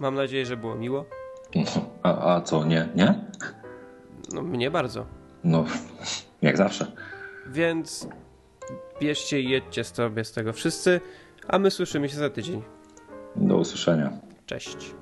[0.00, 1.04] Mam nadzieję, że było miło.
[2.02, 2.88] A, a co, nie?
[2.94, 3.24] Nie?
[4.32, 5.06] No, mnie bardzo.
[5.44, 5.64] No,
[6.42, 6.92] jak zawsze.
[7.46, 8.08] Więc
[9.00, 11.00] bierzcie i jedźcie sobie z tego wszyscy,
[11.48, 12.62] a my słyszymy się za tydzień.
[13.36, 14.12] Do usłyszenia.
[14.46, 14.94] Cześć.